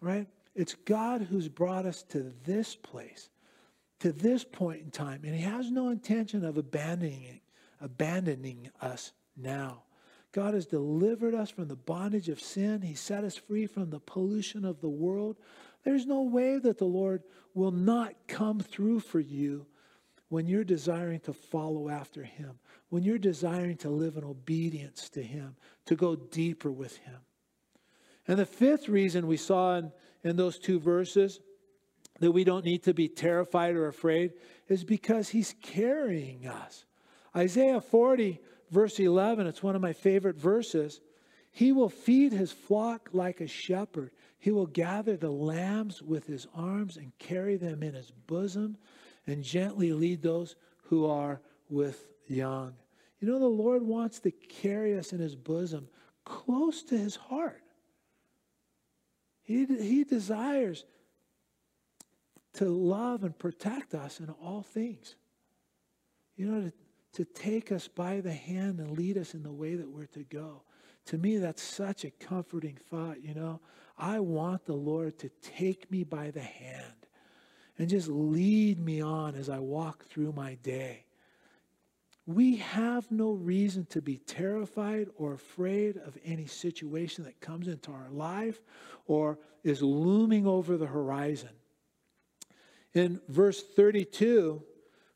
[0.00, 0.26] Right?
[0.54, 3.28] It's God who's brought us to this place,
[4.00, 7.40] to this point in time, and he has no intention of abandoning
[7.80, 9.82] abandoning us now.
[10.32, 12.82] God has delivered us from the bondage of sin.
[12.82, 15.36] He set us free from the pollution of the world.
[15.82, 17.22] There's no way that the Lord
[17.54, 19.66] will not come through for you
[20.28, 22.60] when you're desiring to follow after Him,
[22.90, 27.18] when you're desiring to live in obedience to Him, to go deeper with Him.
[28.30, 29.90] And the fifth reason we saw in,
[30.22, 31.40] in those two verses
[32.20, 34.34] that we don't need to be terrified or afraid
[34.68, 36.84] is because He's carrying us.
[37.34, 38.40] Isaiah 40,
[38.70, 41.00] verse 11, it's one of my favorite verses.
[41.50, 44.12] He will feed his flock like a shepherd.
[44.38, 48.76] He will gather the lambs with his arms and carry them in his bosom
[49.26, 52.74] and gently lead those who are with young.
[53.18, 55.88] You know, the Lord wants to carry us in his bosom
[56.24, 57.64] close to his heart.
[59.50, 60.84] He, he desires
[62.52, 65.16] to love and protect us in all things.
[66.36, 66.72] You know, to,
[67.14, 70.22] to take us by the hand and lead us in the way that we're to
[70.22, 70.62] go.
[71.06, 73.24] To me, that's such a comforting thought.
[73.24, 73.60] You know,
[73.98, 77.08] I want the Lord to take me by the hand
[77.76, 81.06] and just lead me on as I walk through my day.
[82.26, 87.90] We have no reason to be terrified or afraid of any situation that comes into
[87.90, 88.60] our life
[89.06, 91.50] or is looming over the horizon.
[92.94, 94.62] In verse 32,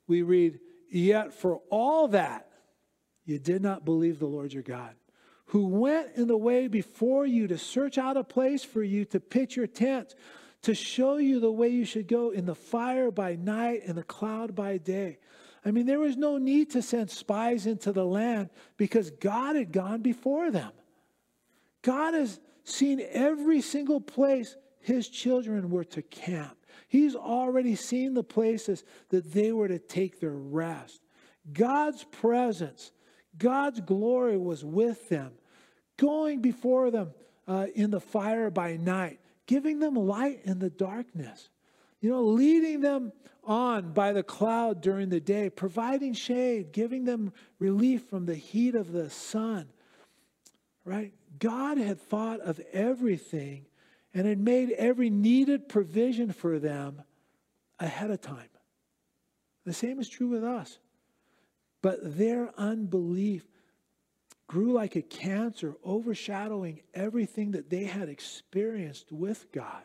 [0.07, 2.49] we read, Yet for all that,
[3.25, 4.95] you did not believe the Lord your God,
[5.47, 9.21] who went in the way before you to search out a place for you to
[9.21, 10.15] pitch your tent,
[10.63, 14.05] to show you the way you should go in the fire by night and the
[14.05, 15.19] cloud by day.
[15.65, 19.73] I mean, there was no need to send spies into the land because God had
[19.73, 20.73] gone before them.
[21.83, 26.57] God has seen every single place his children were to camp.
[26.89, 31.01] He's already seen the places that they were to take their rest.
[31.53, 32.93] God's presence,
[33.37, 35.33] God's glory was with them,
[35.97, 37.13] going before them
[37.47, 41.49] uh, in the fire by night, giving them light in the darkness,
[42.05, 43.15] you know, leading them
[43.45, 48.75] on by the cloud during the day, providing shade, giving them relief from the heat
[48.75, 49.71] of the sun.
[50.85, 51.15] Right?
[51.39, 53.65] God had thought of everything
[54.13, 57.01] and had made every needed provision for them
[57.81, 58.51] ahead of time.
[59.65, 60.79] The same is true with us.
[61.81, 63.47] But their unbelief
[64.47, 69.85] grew like a cancer, overshadowing everything that they had experienced with God.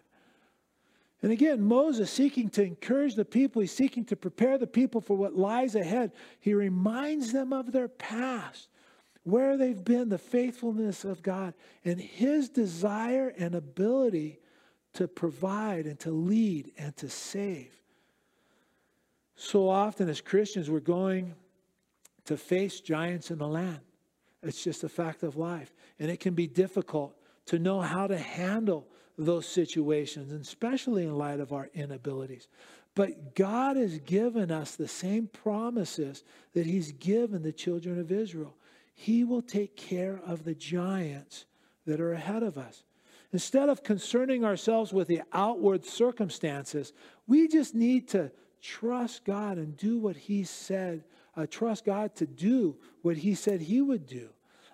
[1.21, 5.17] And again, Moses seeking to encourage the people, he's seeking to prepare the people for
[5.17, 6.13] what lies ahead.
[6.39, 8.69] He reminds them of their past,
[9.23, 11.53] where they've been, the faithfulness of God,
[11.83, 14.39] and his desire and ability
[14.93, 17.75] to provide and to lead and to save.
[19.35, 21.35] So often, as Christians, we're going
[22.25, 23.79] to face giants in the land.
[24.41, 25.73] It's just a fact of life.
[25.99, 27.15] And it can be difficult
[27.47, 28.87] to know how to handle
[29.25, 32.47] those situations, and especially in light of our inabilities.
[32.95, 38.55] But God has given us the same promises that He's given the children of Israel.
[38.95, 41.45] He will take care of the giants
[41.85, 42.83] that are ahead of us.
[43.31, 46.93] Instead of concerning ourselves with the outward circumstances,
[47.27, 51.03] we just need to trust God and do what He said,
[51.35, 54.29] uh, trust God to do what He said He would do.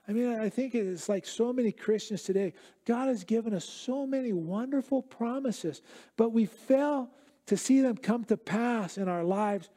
[0.07, 2.53] I mean, I think it's like so many Christians today.
[2.85, 5.81] God has given us so many wonderful promises,
[6.15, 7.09] but we fail
[7.47, 9.69] to see them come to pass in our lives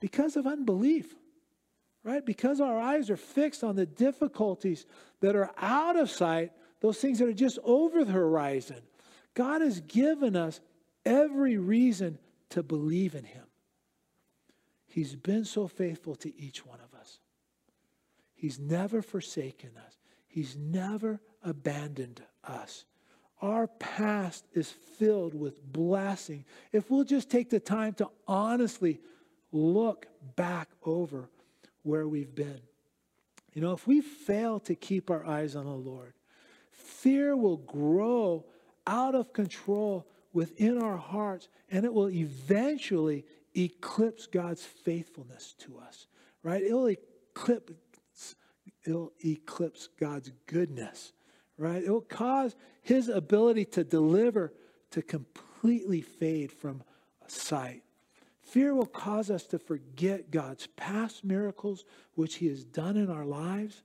[0.00, 1.14] because of unbelief,
[2.04, 2.24] right?
[2.24, 4.86] Because our eyes are fixed on the difficulties
[5.20, 8.80] that are out of sight, those things that are just over the horizon.
[9.34, 10.60] God has given us
[11.04, 12.18] every reason
[12.50, 13.44] to believe in Him.
[14.86, 16.93] He's been so faithful to each one of us.
[18.34, 22.84] He's never forsaken us, He's never abandoned us.
[23.40, 26.44] Our past is filled with blessing.
[26.72, 29.00] If we'll just take the time to honestly
[29.52, 31.28] look back over
[31.82, 32.60] where we've been.
[33.52, 36.14] You know, if we fail to keep our eyes on the Lord,
[36.72, 38.46] fear will grow
[38.86, 43.24] out of control within our hearts and it will eventually
[43.56, 46.08] eclipse God's faithfulness to us,
[46.42, 46.62] right?
[46.62, 47.72] It will eclipse
[48.86, 51.12] it'll eclipse God's goodness,
[51.56, 51.82] right?
[51.82, 54.52] It will cause his ability to deliver
[54.90, 56.82] to completely fade from
[57.26, 57.82] sight.
[58.42, 63.24] Fear will cause us to forget God's past miracles, which he has done in our
[63.24, 63.82] lives.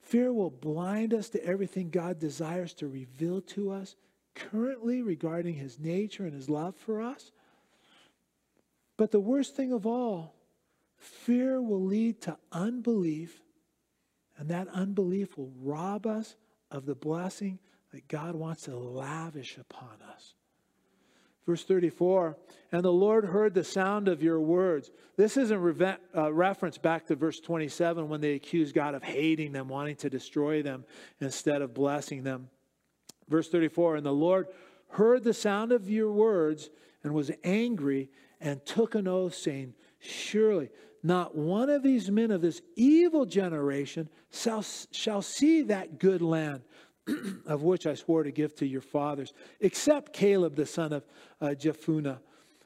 [0.00, 3.94] Fear will blind us to everything God desires to reveal to us
[4.34, 7.30] currently regarding his nature and his love for us.
[8.96, 10.34] But the worst thing of all,
[10.96, 13.41] fear will lead to unbelief
[14.38, 16.36] and that unbelief will rob us
[16.70, 17.58] of the blessing
[17.92, 20.34] that God wants to lavish upon us.
[21.44, 22.36] Verse 34,
[22.70, 24.92] and the Lord heard the sound of your words.
[25.16, 29.02] This is a re- uh, reference back to verse 27 when they accused God of
[29.02, 30.84] hating them, wanting to destroy them
[31.20, 32.48] instead of blessing them.
[33.28, 34.46] Verse 34, and the Lord
[34.90, 36.70] heard the sound of your words
[37.02, 38.08] and was angry
[38.40, 40.70] and took an oath, saying, Surely
[41.02, 46.62] not one of these men of this evil generation shall, shall see that good land
[47.46, 51.04] of which I swore to give to your fathers, except Caleb the son of
[51.40, 52.18] uh, Jephunneh.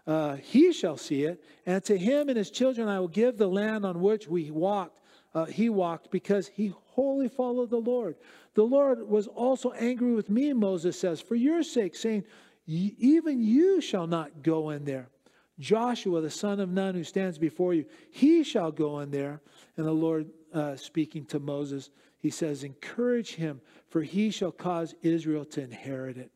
[0.06, 3.48] uh, he shall see it, and to him and his children I will give the
[3.48, 5.00] land on which we walked.
[5.34, 8.16] Uh, he walked because he wholly followed the Lord.
[8.54, 12.24] The Lord was also angry with me, Moses says, for your sake, saying,
[12.66, 15.08] Even you shall not go in there.
[15.58, 19.40] Joshua, the son of Nun, who stands before you, he shall go in there.
[19.76, 24.94] And the Lord uh, speaking to Moses, he says, Encourage him, for he shall cause
[25.02, 26.30] Israel to inherit it.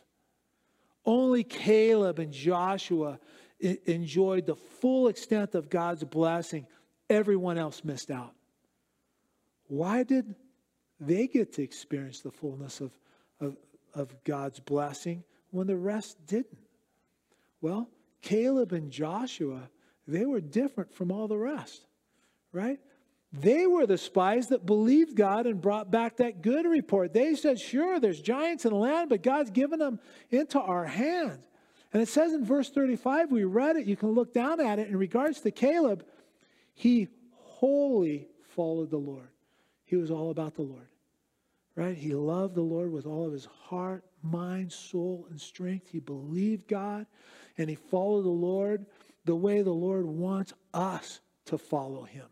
[1.06, 3.20] Only Caleb and Joshua
[3.60, 6.68] enjoyed the full extent of God's blessing.
[7.10, 8.34] Everyone else missed out.
[9.68, 10.36] Why did
[11.00, 12.92] they get to experience the fullness of,
[13.40, 13.58] of,
[13.94, 16.60] of God's blessing when the rest didn't?
[17.62, 17.90] Well,
[18.22, 19.70] Caleb and Joshua,
[20.08, 21.86] they were different from all the rest,
[22.52, 22.80] right?
[23.34, 27.14] They were the spies that believed God and brought back that good report.
[27.14, 31.48] They said, Sure, there's giants in the land, but God's given them into our hands.
[31.94, 34.88] And it says in verse 35, we read it, you can look down at it.
[34.88, 36.06] In regards to Caleb,
[36.74, 39.30] he wholly followed the Lord.
[39.86, 40.88] He was all about the Lord,
[41.76, 41.98] right?
[41.98, 45.90] He loved the Lord with all of his heart, mind, soul, and strength.
[45.90, 47.06] He believed God
[47.58, 48.86] and he followed the Lord
[49.26, 52.28] the way the Lord wants us to follow him.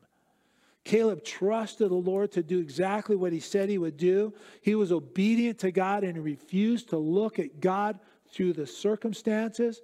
[0.89, 4.33] Caleb trusted the Lord to do exactly what he said he would do.
[4.63, 7.99] He was obedient to God and refused to look at God
[8.33, 9.83] through the circumstances,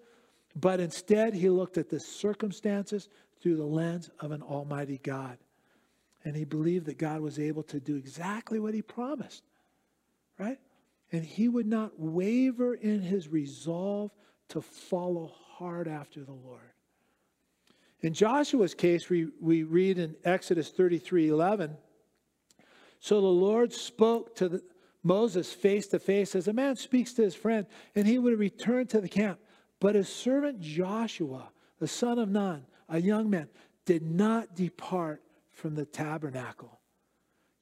[0.56, 3.08] but instead he looked at the circumstances
[3.39, 5.38] through the lens of an almighty God.
[6.24, 9.43] And he believed that God was able to do exactly what he promised,
[10.39, 10.58] right?
[11.12, 14.10] And he would not waver in his resolve
[14.49, 16.75] to follow hard after the Lord.
[18.02, 21.78] In Joshua's case, we, we read in Exodus 33 11.
[23.00, 24.64] So the Lord spoke to the,
[25.04, 28.88] Moses face to face as a man speaks to his friend, and he would return
[28.88, 29.39] to the camp.
[29.80, 33.48] But his servant Joshua, the son of Nun, a young man,
[33.86, 35.22] did not depart
[35.52, 36.80] from the tabernacle.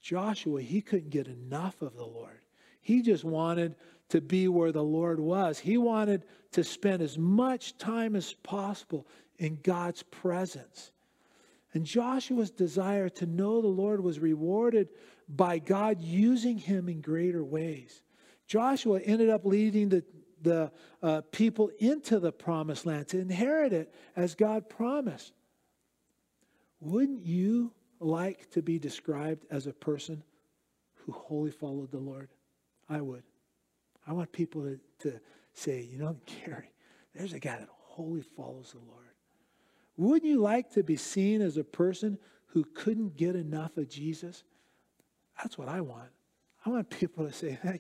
[0.02, 2.40] Joshua, he couldn't get enough of the Lord.
[2.80, 3.76] He just wanted
[4.10, 5.60] to be where the Lord was.
[5.60, 9.08] He wanted to spend as much time as possible
[9.38, 10.92] in God's presence.
[11.74, 14.90] And Joshua's desire to know the Lord was rewarded
[15.28, 18.04] by God using him in greater ways.
[18.46, 20.04] Joshua ended up leading the,
[20.42, 20.72] the
[21.02, 25.34] uh, people into the promised land to inherit it as God promised.
[26.80, 30.24] Wouldn't you like to be described as a person
[30.96, 32.30] who wholly followed the Lord?
[32.90, 33.24] I would.
[34.06, 35.20] I want people to, to
[35.54, 36.70] say, you know, Gary,
[37.16, 39.03] there's a guy that wholly follows the Lord.
[39.98, 42.18] Wouldn't you like to be seen as a person
[42.48, 44.44] who couldn't get enough of Jesus?
[45.38, 46.10] That's what I want.
[46.66, 47.80] I want people to say, man,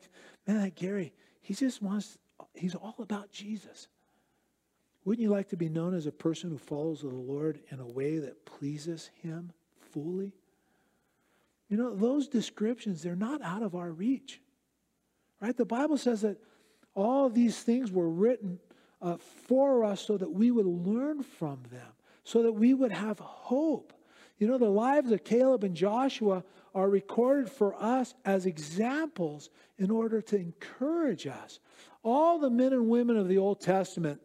[0.62, 2.18] that Gary, he just wants,
[2.54, 3.88] he's all about Jesus.
[5.06, 7.88] Wouldn't you like to be known as a person who follows the Lord in a
[7.88, 9.52] way that pleases him
[9.92, 10.34] fully?
[11.68, 14.40] You know, those descriptions, they're not out of our reach.
[15.42, 15.56] Right?
[15.56, 16.38] The Bible says that
[16.94, 18.60] all these things were written
[19.02, 21.93] uh, for us so that we would learn from them
[22.24, 23.94] so that we would have hope.
[24.38, 26.44] You know, the lives of Caleb and Joshua
[26.74, 31.60] are recorded for us as examples in order to encourage us.
[32.04, 34.22] All the men and women of the Old Testament,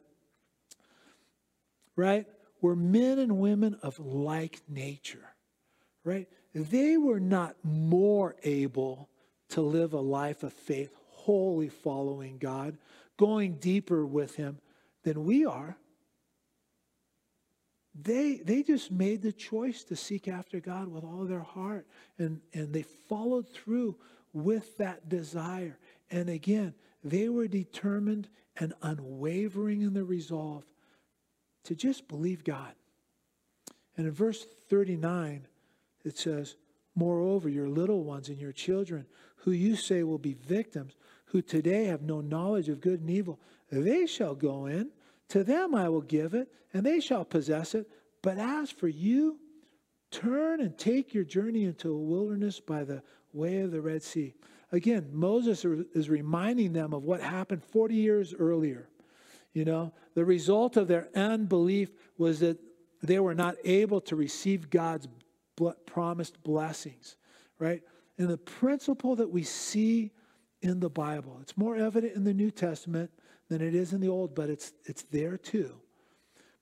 [1.94, 2.26] right,
[2.60, 5.34] were men and women of like nature,
[6.04, 6.28] right?
[6.54, 9.08] They were not more able
[9.50, 12.78] to live a life of faith, wholly following God,
[13.16, 14.58] going deeper with Him
[15.04, 15.76] than we are
[18.00, 21.86] they, they just made the choice to seek after God with all their heart.
[22.18, 23.96] And, and they followed through
[24.32, 25.78] with that desire.
[26.10, 30.64] And again, they were determined and unwavering in their resolve
[31.64, 32.72] to just believe God.
[33.96, 35.46] And in verse 39,
[36.04, 36.56] it says,
[36.94, 40.94] Moreover, your little ones and your children, who you say will be victims,
[41.26, 43.38] who today have no knowledge of good and evil,
[43.70, 44.90] they shall go in
[45.30, 47.88] To them I will give it, and they shall possess it.
[48.22, 49.38] But as for you,
[50.10, 53.02] turn and take your journey into a wilderness by the
[53.32, 54.34] way of the Red Sea.
[54.72, 58.88] Again, Moses is reminding them of what happened 40 years earlier.
[59.52, 62.58] You know, the result of their unbelief was that
[63.02, 65.08] they were not able to receive God's
[65.86, 67.16] promised blessings,
[67.58, 67.82] right?
[68.18, 70.12] And the principle that we see
[70.60, 73.10] in the Bible, it's more evident in the New Testament
[73.48, 75.74] than it is in the Old, but it's, it's there too.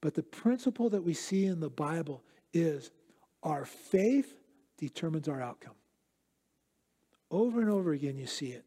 [0.00, 2.22] But the principle that we see in the Bible
[2.52, 2.90] is
[3.42, 4.34] our faith
[4.78, 5.74] determines our outcome.
[7.30, 8.64] Over and over again, you see it.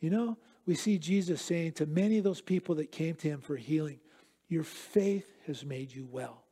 [0.00, 0.36] You know,
[0.66, 4.00] we see Jesus saying to many of those people that came to him for healing,
[4.48, 6.44] Your faith has made you well.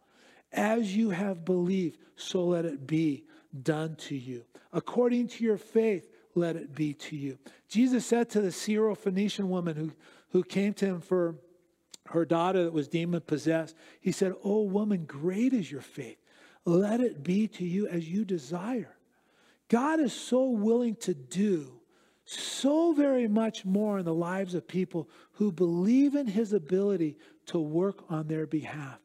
[0.53, 3.25] As you have believed, so let it be
[3.63, 4.45] done to you.
[4.73, 7.39] According to your faith, let it be to you.
[7.69, 9.93] Jesus said to the Syrophoenician woman who,
[10.35, 11.37] who came to him for
[12.09, 16.19] her daughter that was demon possessed, He said, Oh, woman, great is your faith.
[16.65, 18.97] Let it be to you as you desire.
[19.69, 21.81] God is so willing to do
[22.25, 27.17] so very much more in the lives of people who believe in his ability
[27.47, 28.99] to work on their behalf.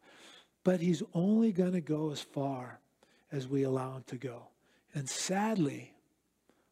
[0.63, 2.79] But he's only going to go as far
[3.31, 4.47] as we allow him to go.
[4.95, 5.93] And sadly,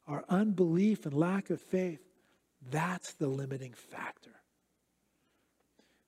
[0.08, 2.00] our unbelief and lack of faith,
[2.72, 4.37] that's the limiting factor.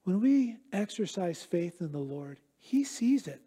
[0.03, 3.41] When we exercise faith in the Lord, he sees it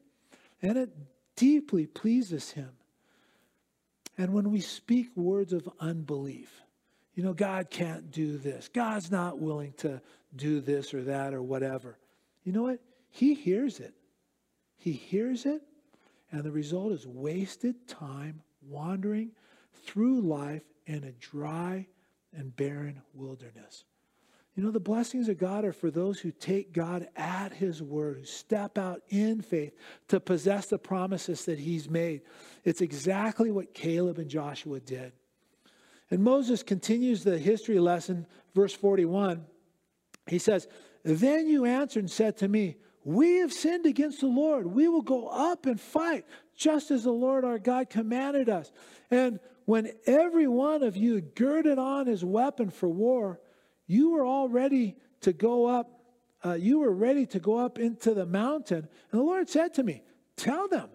[0.61, 0.90] and it
[1.36, 2.70] deeply pleases him.
[4.18, 6.62] And when we speak words of unbelief,
[7.14, 8.68] you know, God can't do this.
[8.68, 10.00] God's not willing to
[10.34, 11.98] do this or that or whatever.
[12.44, 12.80] You know what?
[13.11, 13.94] He hears it.
[14.76, 15.62] He hears it,
[16.30, 19.30] and the result is wasted time wandering
[19.84, 21.86] through life in a dry
[22.34, 23.84] and barren wilderness.
[24.55, 28.18] You know, the blessings of God are for those who take God at His word,
[28.18, 29.72] who step out in faith
[30.09, 32.20] to possess the promises that He's made.
[32.62, 35.12] It's exactly what Caleb and Joshua did.
[36.11, 39.46] And Moses continues the history lesson, verse 41.
[40.26, 40.68] He says,
[41.03, 44.66] Then you answered and said to me, We have sinned against the Lord.
[44.66, 48.70] We will go up and fight, just as the Lord our God commanded us.
[49.11, 53.40] And when every one of you girded on his weapon for war,
[53.93, 56.01] you were all ready to go up.
[56.45, 58.88] Uh, you were ready to go up into the mountain.
[59.11, 60.03] And the Lord said to me,
[60.36, 60.88] Tell them,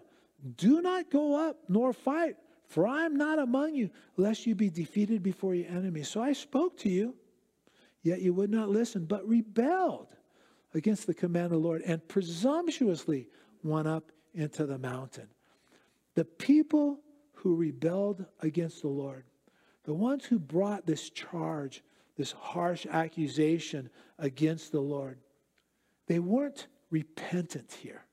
[0.56, 2.36] do not go up nor fight
[2.68, 6.08] for I am not among you, lest you be defeated before your enemies.
[6.08, 7.14] So I spoke to you,
[8.02, 10.08] yet you would not listen, but rebelled
[10.74, 13.26] against the command of the Lord and presumptuously
[13.62, 15.28] went up into the mountain.
[16.14, 17.00] The people
[17.32, 19.24] who rebelled against the Lord,
[19.84, 21.82] the ones who brought this charge,
[22.18, 23.88] this harsh accusation
[24.18, 25.18] against the Lord,
[26.08, 28.04] they weren't repentant here,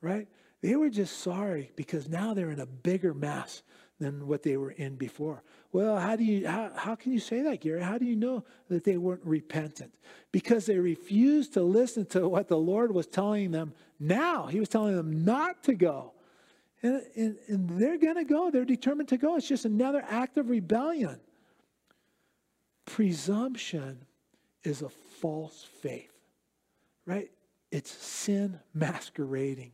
[0.00, 0.28] right?
[0.62, 3.62] They were just sorry because now they're in a bigger mess
[3.98, 5.42] than what they were in before.
[5.72, 7.82] Well, how do you how, how can you say that, Gary?
[7.82, 9.94] How do you know that they weren't repentant?
[10.32, 14.46] Because they refused to listen to what the Lord was telling them now.
[14.46, 16.12] He was telling them not to go.
[16.82, 18.50] And, and, and they're going to go.
[18.50, 19.36] They're determined to go.
[19.36, 21.20] It's just another act of rebellion.
[22.90, 24.04] Presumption
[24.64, 26.12] is a false faith,
[27.06, 27.30] right?
[27.70, 29.70] It's sin masquerading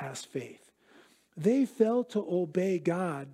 [0.00, 0.72] as faith.
[1.36, 3.28] They failed to obey God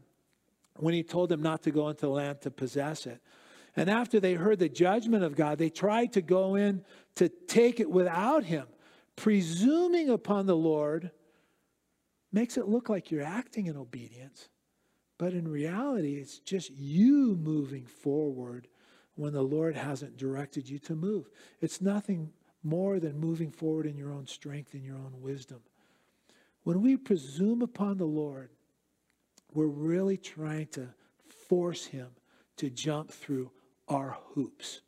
[0.76, 3.22] when he told them not to go into the land to possess it.
[3.74, 7.80] And after they heard the judgment of God, they tried to go in to take
[7.80, 8.66] it without him.
[9.16, 11.10] Presuming upon the Lord
[12.32, 14.50] makes it look like you're acting in obedience.
[15.16, 18.68] But in reality, it's just you moving forward
[19.14, 21.28] when the Lord hasn't directed you to move.
[21.60, 22.32] It's nothing
[22.62, 25.60] more than moving forward in your own strength and your own wisdom.
[26.64, 28.50] When we presume upon the Lord,
[29.52, 30.88] we're really trying to
[31.48, 32.08] force him
[32.56, 33.50] to jump through
[33.88, 34.80] our hoops,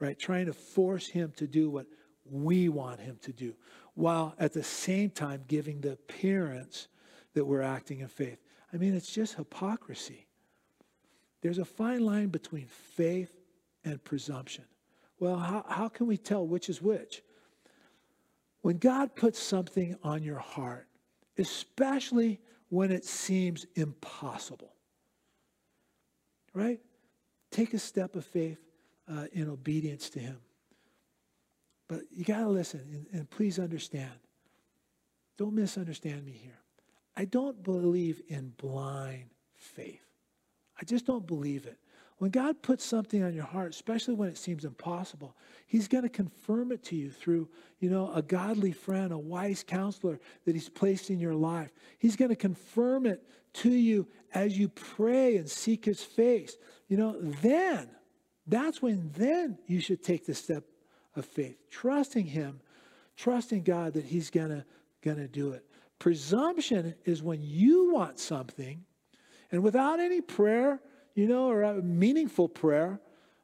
[0.00, 0.18] right?
[0.18, 1.86] Trying to force him to do what
[2.30, 3.54] we want him to do,
[3.94, 6.88] while at the same time giving the appearance
[7.34, 8.38] that we're acting in faith.
[8.72, 10.26] I mean, it's just hypocrisy.
[11.40, 13.37] There's a fine line between faith
[13.88, 14.64] and presumption.
[15.18, 17.22] Well, how, how can we tell which is which?
[18.62, 20.86] When God puts something on your heart,
[21.38, 24.74] especially when it seems impossible.
[26.52, 26.80] Right?
[27.50, 28.58] Take a step of faith
[29.10, 30.38] uh, in obedience to Him.
[31.88, 34.12] But you got to listen and, and please understand.
[35.38, 36.58] Don't misunderstand me here.
[37.16, 40.04] I don't believe in blind faith.
[40.80, 41.78] I just don't believe it.
[42.18, 46.08] When God puts something on your heart, especially when it seems impossible, He's going to
[46.08, 47.48] confirm it to you through,
[47.78, 51.70] you know, a godly friend, a wise counselor that He's placed in your life.
[51.98, 53.22] He's going to confirm it
[53.54, 56.56] to you as you pray and seek His face.
[56.88, 57.88] You know, then,
[58.46, 60.64] that's when then you should take the step
[61.14, 62.60] of faith, trusting Him,
[63.16, 64.64] trusting God that He's going to,
[65.02, 65.64] going to do it.
[66.00, 68.84] Presumption is when you want something,
[69.52, 70.80] and without any prayer,
[71.18, 73.00] you know, or a meaningful prayer,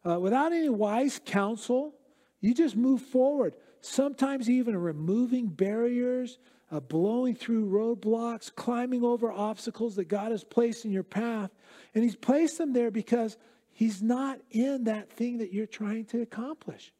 [0.09, 1.93] uh, without any wise counsel,
[2.41, 3.57] you just move forward.
[3.81, 6.39] Sometimes even removing barriers,
[6.71, 11.51] uh, blowing through roadblocks, climbing over obstacles that God has placed in your path.
[11.97, 13.37] And He's placed them there because
[13.73, 16.93] He's not in that thing that you're trying to accomplish.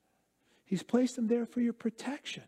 [0.65, 2.43] He's placed them there for your protection.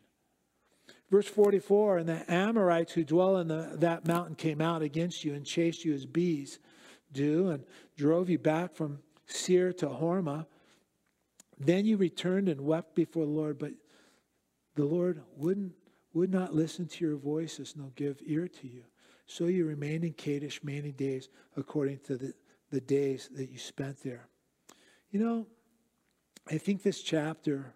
[1.13, 5.33] Verse 44 And the Amorites who dwell in the, that mountain came out against you
[5.35, 6.59] and chased you as bees
[7.13, 7.65] do and
[7.97, 10.47] drove you back from Seir to Hormah.
[11.59, 13.73] Then you returned and wept before the Lord, but
[14.75, 15.73] the Lord wouldn't,
[16.13, 18.85] would not listen to your voices nor give ear to you.
[19.27, 22.35] So you remained in Kadesh many days according to the,
[22.71, 24.29] the days that you spent there.
[25.11, 25.47] You know,
[26.49, 27.75] I think this chapter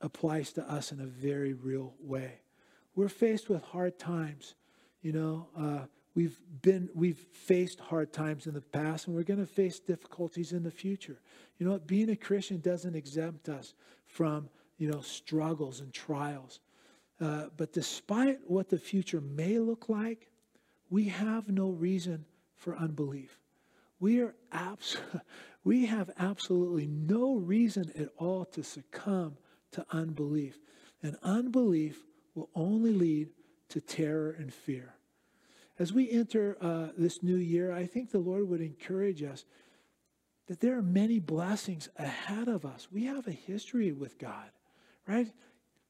[0.00, 2.40] applies to us in a very real way.
[2.96, 4.54] We're faced with hard times.
[5.02, 9.40] You know, uh, We've been we've faced hard times in the past and we're going
[9.40, 11.18] to face difficulties in the future.
[11.58, 11.86] You know what?
[11.86, 13.74] Being a Christian doesn't exempt us
[14.06, 16.60] from, you know, struggles and trials.
[17.20, 20.28] Uh, but despite what the future may look like,
[20.90, 22.24] we have no reason
[22.56, 23.38] for unbelief.
[23.98, 24.98] We are abs-
[25.64, 29.36] we have absolutely no reason at all to succumb
[29.70, 30.58] to unbelief.
[31.02, 32.04] And unbelief
[32.34, 33.30] will only lead
[33.70, 34.94] to terror and fear.
[35.82, 39.44] As we enter uh, this new year, I think the Lord would encourage us
[40.46, 42.86] that there are many blessings ahead of us.
[42.92, 44.48] We have a history with God,
[45.08, 45.26] right?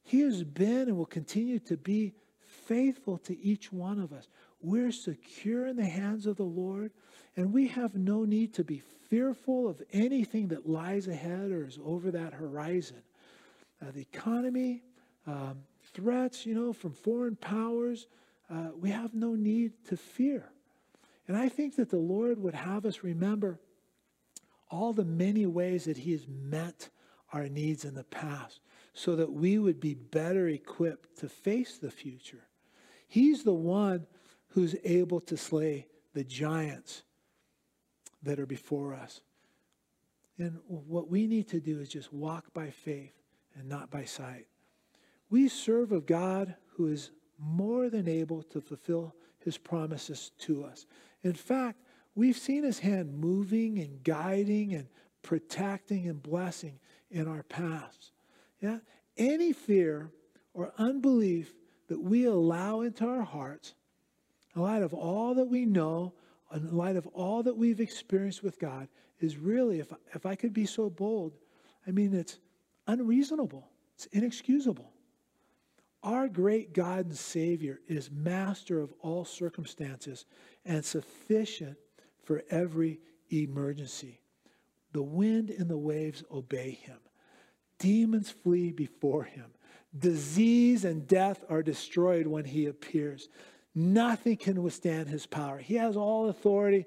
[0.03, 4.28] He has been and will continue to be faithful to each one of us.
[4.62, 6.93] We're secure in the hands of the Lord,
[7.36, 8.80] and we have no need to be
[9.11, 13.03] fearful of anything that lies ahead or is over that horizon.
[13.82, 14.84] Uh, the economy,
[15.26, 15.59] um,
[15.93, 18.07] threats, you know, from foreign powers,
[18.53, 20.51] uh, we have no need to fear.
[21.27, 23.61] And I think that the Lord would have us remember
[24.71, 26.89] all the many ways that He has met
[27.33, 28.61] our needs in the past
[28.93, 32.47] so that we would be better equipped to face the future.
[33.09, 34.07] He's the one
[34.49, 37.03] who's able to slay the giants
[38.23, 39.23] that are before us.
[40.39, 43.15] And what we need to do is just walk by faith
[43.55, 44.47] and not by sight.
[45.31, 47.11] We serve a God who is
[47.43, 50.86] more than able to fulfill his promises to us.
[51.22, 51.78] In fact,
[52.14, 54.86] we've seen his hand moving and guiding and
[55.22, 56.78] protecting and blessing
[57.11, 58.12] in our past.
[58.61, 58.78] Yeah?
[59.16, 60.11] Any fear
[60.55, 61.55] or unbelief
[61.88, 63.74] that we allow into our hearts,
[64.55, 66.14] in light of all that we know,
[66.55, 68.88] in light of all that we've experienced with God,
[69.20, 71.32] is really, if, if I could be so bold,
[71.86, 72.38] I mean, it's
[72.86, 74.91] unreasonable, it's inexcusable.
[76.03, 80.25] Our great God and Savior is master of all circumstances
[80.65, 81.77] and sufficient
[82.25, 83.01] for every
[83.31, 84.21] emergency.
[84.93, 86.99] The wind and the waves obey him.
[87.79, 89.53] Demons flee before him.
[89.97, 93.29] Disease and death are destroyed when he appears.
[93.75, 95.59] Nothing can withstand his power.
[95.59, 96.87] He has all authority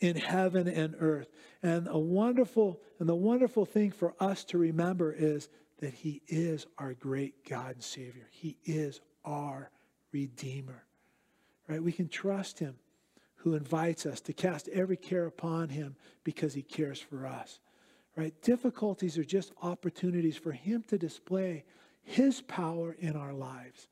[0.00, 1.28] in heaven and earth.
[1.62, 5.48] And a wonderful and the wonderful thing for us to remember is
[5.78, 8.26] that He is our great God and Savior.
[8.30, 9.70] He is our
[10.12, 10.84] Redeemer.
[11.68, 11.82] Right?
[11.82, 12.76] We can trust Him
[13.36, 17.60] who invites us to cast every care upon Him because He cares for us.
[18.16, 18.34] Right?
[18.42, 21.64] Difficulties are just opportunities for Him to display
[22.02, 23.88] His power in our lives.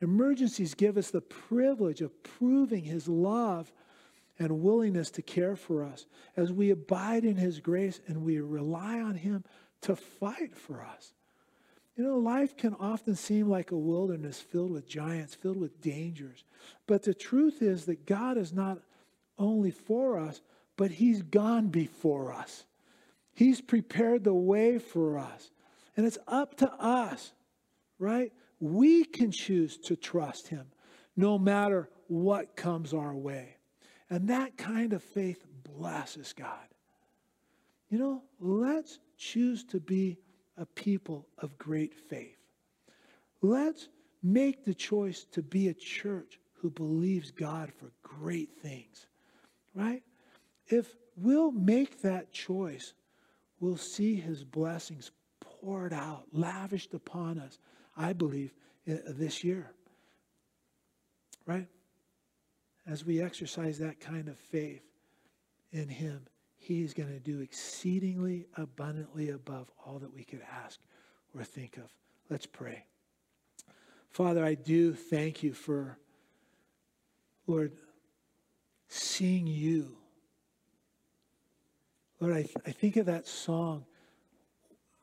[0.00, 3.72] Emergencies give us the privilege of proving His love
[4.38, 6.06] and willingness to care for us
[6.36, 9.44] as we abide in His grace and we rely on Him
[9.82, 11.12] to fight for us.
[11.96, 16.44] You know, life can often seem like a wilderness filled with giants, filled with dangers.
[16.86, 18.78] But the truth is that God is not
[19.38, 20.40] only for us,
[20.76, 22.64] but He's gone before us.
[23.34, 25.50] He's prepared the way for us.
[25.96, 27.32] And it's up to us,
[27.98, 28.32] right?
[28.60, 30.66] We can choose to trust Him
[31.16, 33.56] no matter what comes our way.
[34.08, 36.66] And that kind of faith blesses God.
[37.90, 40.16] You know, let's choose to be
[40.56, 42.38] a people of great faith.
[43.42, 43.88] Let's
[44.22, 49.06] make the choice to be a church who believes God for great things,
[49.74, 50.02] right?
[50.66, 52.94] If we'll make that choice,
[53.60, 55.10] we'll see his blessings
[55.40, 57.58] poured out, lavished upon us,
[57.96, 58.54] I believe,
[58.86, 59.70] this year.
[61.46, 61.68] Right?
[62.86, 64.82] As we exercise that kind of faith
[65.72, 66.26] in him,
[66.60, 70.78] he's going to do exceedingly abundantly above all that we could ask
[71.34, 71.90] or think of.
[72.28, 72.84] Let's pray.
[74.10, 75.98] Father, I do thank you for,
[77.46, 77.72] Lord,
[78.88, 79.96] seeing you.
[82.20, 83.86] Lord, I, I think of that song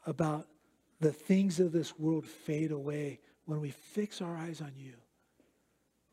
[0.05, 0.47] about
[0.99, 4.93] the things of this world fade away when we fix our eyes on you.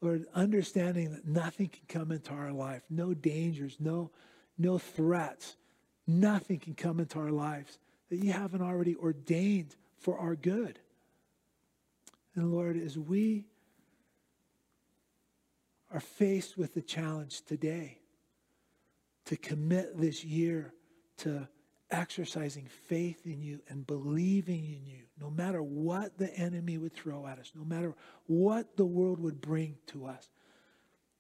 [0.01, 4.11] Lord, understanding that nothing can come into our life, no dangers, no,
[4.59, 5.57] no threats,
[6.07, 7.79] nothing can come into our lives
[8.11, 10.79] that you haven't already ordained for our good.
[12.35, 13.47] And Lord, as we
[15.93, 17.99] are faced with the challenge today
[19.27, 20.75] to commit this year
[21.19, 21.49] to
[21.91, 27.27] exercising faith in you and believing in you, no matter what the enemy would throw
[27.27, 27.95] at us, no matter
[28.27, 30.29] what the world would bring to us,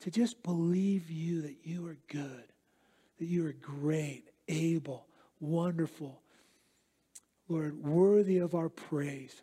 [0.01, 2.45] to just believe you that you are good,
[3.19, 5.07] that you are great, able,
[5.41, 6.21] wonderful,
[7.49, 9.43] Lord, worthy of our praise.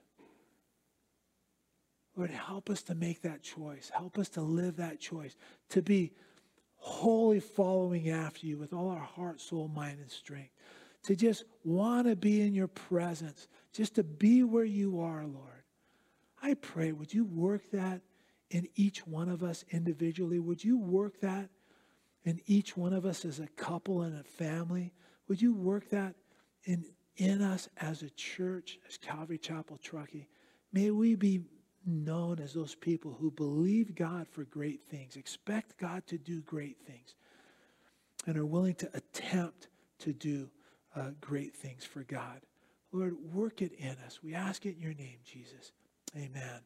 [2.15, 3.89] Lord, help us to make that choice.
[3.93, 5.35] Help us to live that choice,
[5.69, 6.11] to be
[6.75, 10.51] wholly following after you with all our heart, soul, mind, and strength.
[11.03, 15.63] To just want to be in your presence, just to be where you are, Lord.
[16.43, 18.01] I pray, would you work that
[18.49, 20.39] in each one of us individually?
[20.39, 21.49] Would you work that
[22.23, 24.93] in each one of us as a couple and a family?
[25.27, 26.15] Would you work that
[26.65, 26.85] in,
[27.17, 30.27] in us as a church, as Calvary Chapel Truckee?
[30.73, 31.41] May we be
[31.85, 36.77] known as those people who believe God for great things, expect God to do great
[36.85, 37.15] things,
[38.27, 39.67] and are willing to attempt
[39.99, 40.49] to do
[40.95, 42.41] uh, great things for God.
[42.91, 44.19] Lord, work it in us.
[44.21, 45.71] We ask it in your name, Jesus.
[46.15, 46.61] Amen.